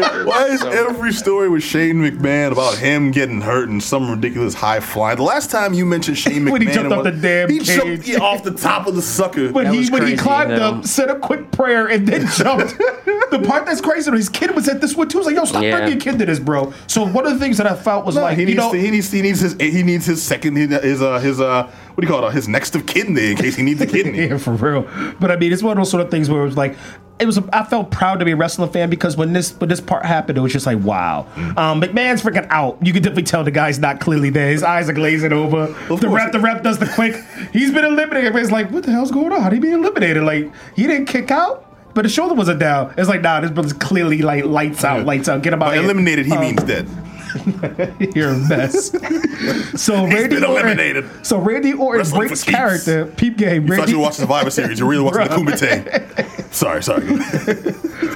[0.00, 4.80] Why is every story with Shane McMahon about him getting hurt and some ridiculous high
[4.80, 5.16] flying?
[5.16, 7.76] The last time you mentioned Shane McMahon, When he jumped off the damn he cage.
[7.76, 9.50] jumped yeah, off the top of the sucker.
[9.52, 10.74] When he was when he crazy, climbed though.
[10.78, 12.76] up, said a quick prayer, and then jumped.
[12.78, 15.18] the part that's crazy, though, his kid was at this one too.
[15.18, 15.72] He's like, "Yo, stop Yeah.
[15.78, 18.14] bringing your kid to this, bro." So one of the things that I felt was
[18.14, 20.22] No, like, he you needs know, to, he needs he needs his he needs his
[20.22, 23.30] second his uh his uh what do you call it his next of kin there
[23.32, 24.18] in case he needs a kidney.
[24.28, 24.86] yeah, for real.
[25.20, 26.76] But I mean, it's one of those sort of things where it was like,
[27.20, 27.38] it was.
[27.52, 30.38] I felt proud to be a wrestling fan because when this when this part happened,
[30.38, 31.26] it was just like, wow.
[31.34, 31.58] Mm.
[31.58, 32.78] Um, McMahon's freaking out.
[32.84, 34.50] You can definitely tell the guy's not clearly there.
[34.50, 35.66] His eyes are glazing over.
[35.66, 36.02] the course.
[36.04, 37.16] rep, the rep does the quick.
[37.52, 38.26] He's been eliminated.
[38.28, 39.40] Everybody's like, what the hell's going on?
[39.42, 40.22] How did he be eliminated?
[40.22, 41.64] Like he didn't kick out.
[41.94, 42.94] But his shoulder wasn't down.
[42.96, 45.42] It's like, nah, this brother's clearly like lights out, lights out.
[45.42, 45.70] Get him out.
[45.70, 46.86] By eliminated, he Um, means dead.
[48.14, 48.90] You're a mess.
[49.82, 51.26] so Randy been Orton, eliminated.
[51.26, 52.56] so Randy Orton Wrestling breaks for keeps.
[52.58, 53.06] character.
[53.16, 53.62] Peep game.
[53.62, 54.78] You thought Randy, you were watching Survivor Series.
[54.78, 56.52] You're really watching the Kumite.
[56.54, 57.04] Sorry, sorry.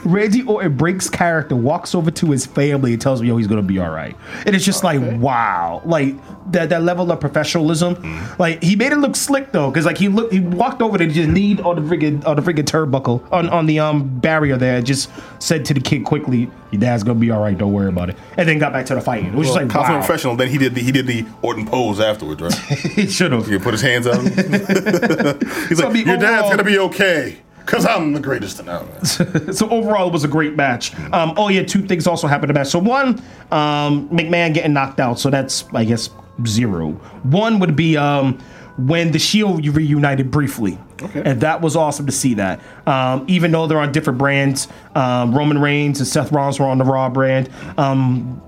[0.04, 3.62] Randy Orton breaks character, walks over to his family, and tells him, "Yo, he's gonna
[3.62, 6.14] be all right." And it's just like, wow, like
[6.52, 7.96] that that level of professionalism.
[7.96, 8.38] Mm.
[8.38, 11.06] Like he made it look slick though, because like he looked, he walked over to
[11.06, 14.78] just lead on the friggin' on the friggin' turnbuckle on on the um barrier there,
[14.78, 17.56] and just said to the kid quickly, "Your dad's gonna be all right.
[17.56, 19.28] Don't worry about it." And then got back to the fighting.
[19.28, 20.36] It was just like, Confident wow, professional.
[20.36, 22.54] Then he did the he did the Orton pose afterwards, right?
[22.94, 23.46] he should have.
[23.46, 24.20] He put his hands out.
[25.68, 29.68] He's So, like, "Your dad's gonna be okay, cause I'm the greatest in now." so
[29.70, 30.94] overall, it was a great match.
[31.12, 32.68] Um, oh yeah, two things also happened in the match.
[32.68, 35.18] So one, um, McMahon getting knocked out.
[35.18, 36.10] So that's I guess
[36.46, 36.92] zero.
[37.24, 38.38] One would be um,
[38.78, 40.78] when the Shield reunited briefly,
[41.14, 42.60] and that was awesome to see that.
[42.86, 46.78] Um, even though they're on different brands, um, Roman Reigns and Seth Rollins were on
[46.78, 47.50] the Raw brand.
[47.76, 48.40] Um,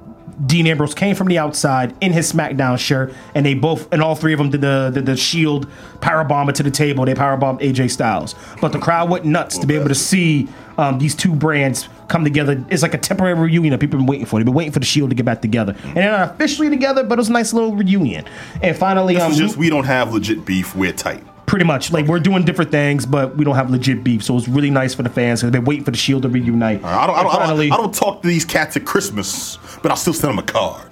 [0.46, 4.14] Dean Ambrose came from the outside in his SmackDown shirt, and they both, and all
[4.14, 5.68] three of them did the did the Shield
[6.00, 7.04] power bomber to the table.
[7.04, 10.48] They power bombed AJ Styles, but the crowd went nuts to be able to see
[10.76, 12.64] um, these two brands come together.
[12.70, 14.38] It's like a temporary reunion that people have been waiting for.
[14.38, 17.02] They've been waiting for the Shield to get back together, and they're not officially together,
[17.04, 18.24] but it was a nice little reunion.
[18.62, 20.74] And finally, um, It's just we don't have legit beef.
[20.76, 21.22] We're tight.
[21.46, 24.24] pretty much like we're doing different things, but we don't have legit beef.
[24.24, 26.28] So it's really nice for the fans because they've been waiting for the Shield to
[26.28, 26.82] reunite.
[26.84, 29.90] I don't, I, don't, I, don't, I don't talk to these cats at Christmas, but
[29.90, 30.90] I'll still send them a card.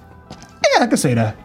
[0.73, 1.37] Yeah, I can say that.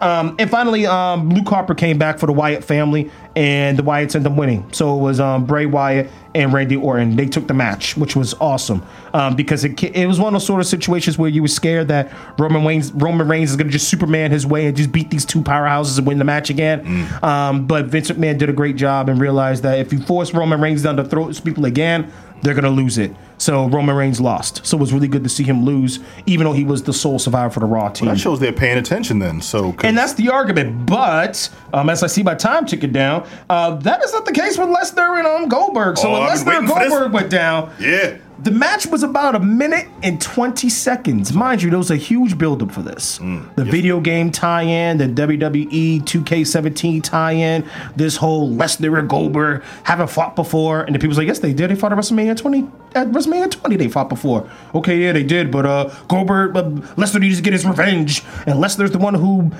[0.00, 4.14] Um, and finally, um, Luke Harper came back for the Wyatt family, and the Wyatts
[4.14, 4.72] ended up winning.
[4.72, 7.16] So it was um, Bray Wyatt and Randy Orton.
[7.16, 10.46] They took the match, which was awesome um, because it, it was one of those
[10.46, 13.72] sort of situations where you were scared that Roman Reigns, Roman Reigns is going to
[13.72, 17.08] just Superman his way and just beat these two powerhouses and win the match again.
[17.22, 20.60] Um, but Vince McMahon did a great job and realized that if you force Roman
[20.60, 22.12] Reigns down the throats of people again,
[22.42, 23.14] they're going to lose it.
[23.38, 24.66] So Roman Reigns lost.
[24.66, 27.18] So it was really good to see him lose, even though he was the sole
[27.18, 28.08] survivor for the Raw team.
[28.08, 29.40] That shows they're paying attention then.
[29.40, 30.86] So And that's the argument.
[30.86, 34.58] But um, as I see my time ticking down, uh, that is not the case
[34.58, 35.98] with Lesnar and um, Goldberg.
[35.98, 36.88] So Oh, when Lesnar and waiting for this.
[36.88, 38.18] Goldberg went down, yeah.
[38.40, 41.32] The match was about a minute and 20 seconds.
[41.32, 43.18] Mind you, there was a huge buildup for this.
[43.18, 49.62] the video game tie in, the WWE 2K17 tie in, this whole Lesnar and Goldberg
[49.82, 50.82] haven't fought before.
[50.82, 51.70] And the people's like, yes, they did.
[51.70, 52.68] They fought at WrestleMania 20.
[52.94, 54.48] At WrestleMania 20, they fought before.
[54.74, 55.50] Okay, yeah, they did.
[55.50, 56.62] But uh, Goldberg, uh,
[56.96, 58.22] Lesnar needs to get his revenge.
[58.46, 59.50] And Lesnar's the one who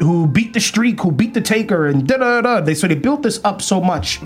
[0.00, 2.60] who beat the streak, who beat the Taker, and da da da.
[2.60, 4.20] They So they built this up so much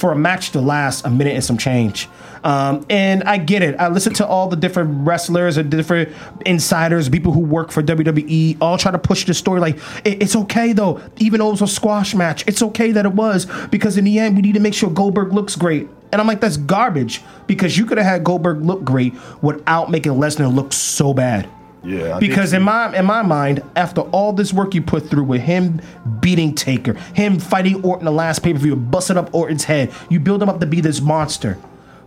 [0.00, 2.08] for a match to last a minute and some change.
[2.42, 3.76] Um, and I get it.
[3.78, 6.08] I listen to all the different wrestlers and different
[6.46, 10.34] insiders, people who work for WWE, all try to push the story like "It- it's
[10.34, 12.42] okay though, even though it was a squash match.
[12.46, 15.34] It's okay that it was because in the end we need to make sure Goldberg
[15.34, 15.88] looks great.
[16.12, 20.12] And I'm like, that's garbage because you could have had Goldberg look great without making
[20.12, 21.46] Lesnar look so bad.
[21.82, 22.16] Yeah.
[22.16, 25.40] I Because in my in my mind, after all this work you put through with
[25.42, 25.80] him
[26.20, 30.20] beating Taker, him fighting Orton the last pay per view, busting up Orton's head, you
[30.20, 31.58] build him up to be this monster.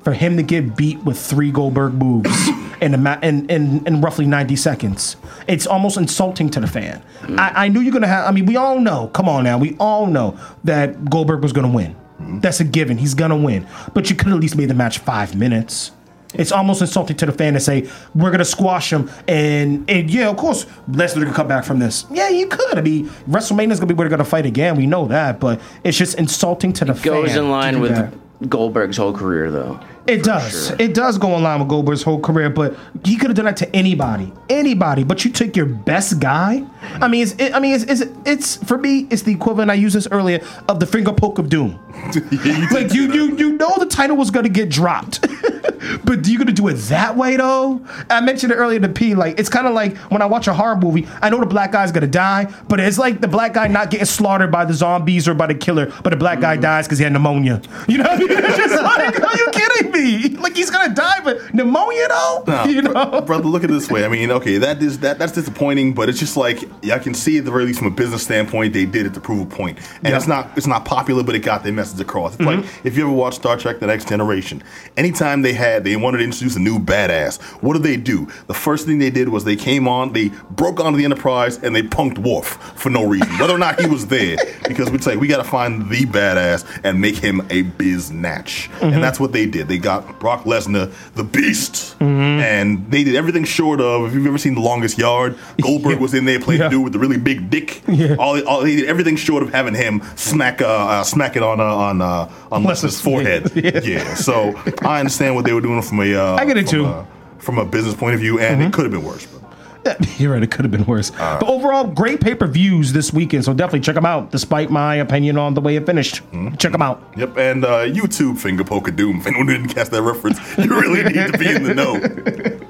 [0.04, 2.50] For him to get beat with three Goldberg moves
[2.82, 5.16] in, a ma- in, in in roughly ninety seconds,
[5.48, 7.02] it's almost insulting to the fan.
[7.22, 7.40] Mm.
[7.40, 8.28] I, I knew you're gonna have.
[8.28, 9.08] I mean, we all know.
[9.14, 11.96] Come on now, we all know that Goldberg was gonna win.
[12.20, 12.40] Mm-hmm.
[12.42, 12.98] That's a given.
[12.98, 13.66] He's gonna win.
[13.94, 15.92] But you could at least made the match five minutes.
[16.34, 20.30] It's almost insulting to the fan to say we're gonna squash him, and and yeah,
[20.30, 22.06] of course Lesnar can come back from this.
[22.12, 22.78] Yeah, you could.
[22.78, 24.76] I mean, WrestleMania's gonna be where they're gonna fight again.
[24.76, 27.14] We know that, but it's just insulting to the fan.
[27.14, 28.14] Goes in line with that.
[28.50, 29.80] Goldberg's whole career, though.
[30.06, 30.68] It does.
[30.68, 30.76] sure.
[30.80, 32.76] It does go in line with Goldberg's whole career, but
[33.06, 35.04] he could have done that to anybody, anybody.
[35.04, 36.66] But you took your best guy.
[36.82, 39.72] I mean, it's, it, I mean, it's, it's, it's for me, it's the equivalent.
[39.72, 41.80] I used this earlier of the finger poke of doom.
[42.72, 45.22] like you, you, you know, the title was gonna get dropped,
[46.04, 47.82] but you're gonna do it that way though?
[48.10, 49.16] I mentioned it earlier to P.
[49.16, 51.72] Like it's kind of like when I watch a horror movie, I know the black
[51.72, 55.28] guy's gonna die, but it's like the black guy not getting slaughtered by the zombies
[55.28, 57.62] or by the killer, but the black guy dies because he had pneumonia.
[57.88, 58.28] You know, what I mean?
[58.32, 62.44] it's just like, are you kidding Like he's gonna die, but pneumonia though.
[62.48, 63.22] Nah, you know.
[63.22, 64.06] brother, look at it this way.
[64.06, 66.60] I mean, okay, that is that that's disappointing, but it's just like
[66.92, 69.20] I can see at the very least from a business standpoint, they did it to
[69.22, 69.78] prove a point.
[69.98, 70.18] And Yeah.
[70.18, 72.34] it's not it's not popular, but it got their message across.
[72.36, 72.88] It's like Mm-hmm.
[72.88, 74.64] if you ever watched Star Trek: The Next Generation,
[74.98, 78.28] anytime they had they wanted to introduce a new badass, what did they do?
[78.48, 81.76] The first thing they did was they came on, they broke onto the Enterprise, and
[81.76, 84.38] they punked Worf for no reason, whether or not he was there,
[84.68, 88.70] because we'd say we got to find the badass and make him a biz natch,
[88.74, 88.94] Mm-hmm.
[88.94, 89.68] and that's what they did.
[89.68, 92.42] They got Brock Lesnar, the Beast, Mm-hmm.
[92.42, 94.08] and they did everything short of.
[94.08, 96.00] If you've ever seen The Longest Yard, Goldberg Yeah.
[96.00, 96.68] was in there playing Yeah.
[96.70, 97.82] the dude with the really big dick.
[97.88, 98.16] Yeah.
[98.20, 101.60] All, all they did everything short of having him smack uh, uh smack it on
[101.60, 103.52] uh, on uh, on Lesnar's forehead.
[103.64, 103.80] Yeah.
[103.84, 104.14] Yeah.
[104.16, 106.86] So I understand what they were doing from a uh, I get it too.
[106.86, 107.06] A,
[107.38, 109.26] from a business point of view, and it could have been worse.
[109.26, 109.43] But
[110.18, 110.44] You're right.
[110.44, 111.12] It could have been worse.
[111.12, 113.46] but overall, great pay per views this weekend.
[113.46, 114.32] So definitely check them out.
[114.32, 116.22] Despite my opinion on the way it finished,
[116.58, 117.04] check them out.
[117.18, 119.20] Yep, and uh, YouTube finger Poker doom.
[119.20, 121.94] If anyone didn't catch that reference, you really need to be in the know.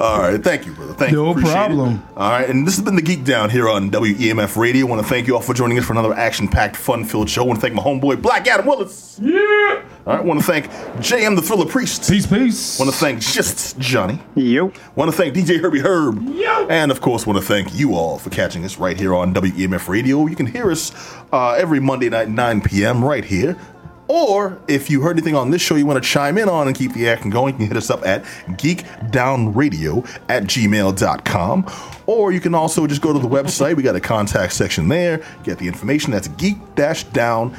[0.00, 0.94] All right, thank you, brother.
[0.94, 1.22] Thank you.
[1.24, 1.54] No Appreciate it.
[1.54, 2.02] problem.
[2.16, 4.86] All right, and this has been the Geek Down here on WEMF Radio.
[4.86, 7.42] I want to thank you all for joining us for another action-packed, fun-filled show.
[7.44, 9.18] I want to thank my homeboy Black Adam Willis.
[9.22, 9.82] Yeah.
[10.06, 10.66] All right, want to thank
[10.98, 12.08] JM the Thriller Priest.
[12.10, 12.78] Peace, peace.
[12.78, 14.18] Want to thank Just Johnny.
[14.34, 14.70] Yo.
[14.96, 16.22] Want to thank DJ Herbie Herb.
[16.28, 16.66] Yo.
[16.68, 19.88] And of course, want to thank you all for catching us right here on WEMF
[19.88, 20.26] Radio.
[20.26, 20.92] You can hear us
[21.32, 23.02] uh, every Monday night, 9 p.m.
[23.02, 23.56] right here.
[24.06, 26.76] Or if you heard anything on this show you want to chime in on and
[26.76, 31.66] keep the action going, you can hit us up at geekdownradio at gmail.com.
[32.06, 33.76] Or you can also just go to the website.
[33.76, 35.24] We got a contact section there.
[35.42, 36.12] Get the information.
[36.12, 37.54] That's geek-down.com.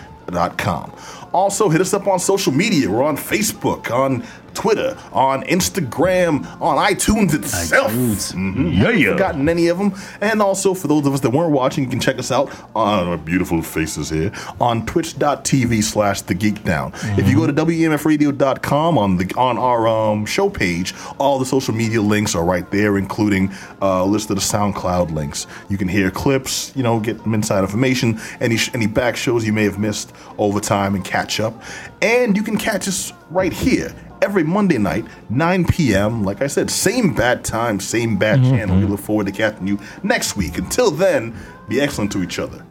[1.34, 2.89] Also, hit us up on social media.
[2.89, 4.24] We're on Facebook, on
[4.56, 7.91] Twitter, on Instagram, on iTunes itself.
[7.91, 8.78] Mhm.
[8.82, 9.12] Yeah, yeah.
[9.12, 9.93] Forgotten any of them.
[10.22, 13.08] And also, for those of us that weren't watching, you can check us out on
[13.08, 16.93] our beautiful faces here on twitch.tv slash the geek down.
[17.18, 21.74] If you go to WMFradio.com on the on our um, show page, all the social
[21.74, 23.49] media links are right there, including
[23.82, 25.47] uh, a list of the SoundCloud links.
[25.70, 29.53] You can hear clips, you know, get inside information, any sh- any back shows you
[29.53, 31.62] may have missed over time and catch up.
[32.01, 33.93] And you can catch us right here
[34.26, 36.24] every Monday night, 9 p.m.
[36.24, 38.56] Like I said, same bad time, same bad mm-hmm.
[38.56, 38.78] channel.
[38.80, 40.58] We look forward to catching you next week.
[40.58, 41.38] Until then,
[41.70, 42.66] be excellent to each other.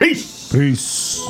[0.00, 0.50] Peace.
[0.50, 1.22] Peace.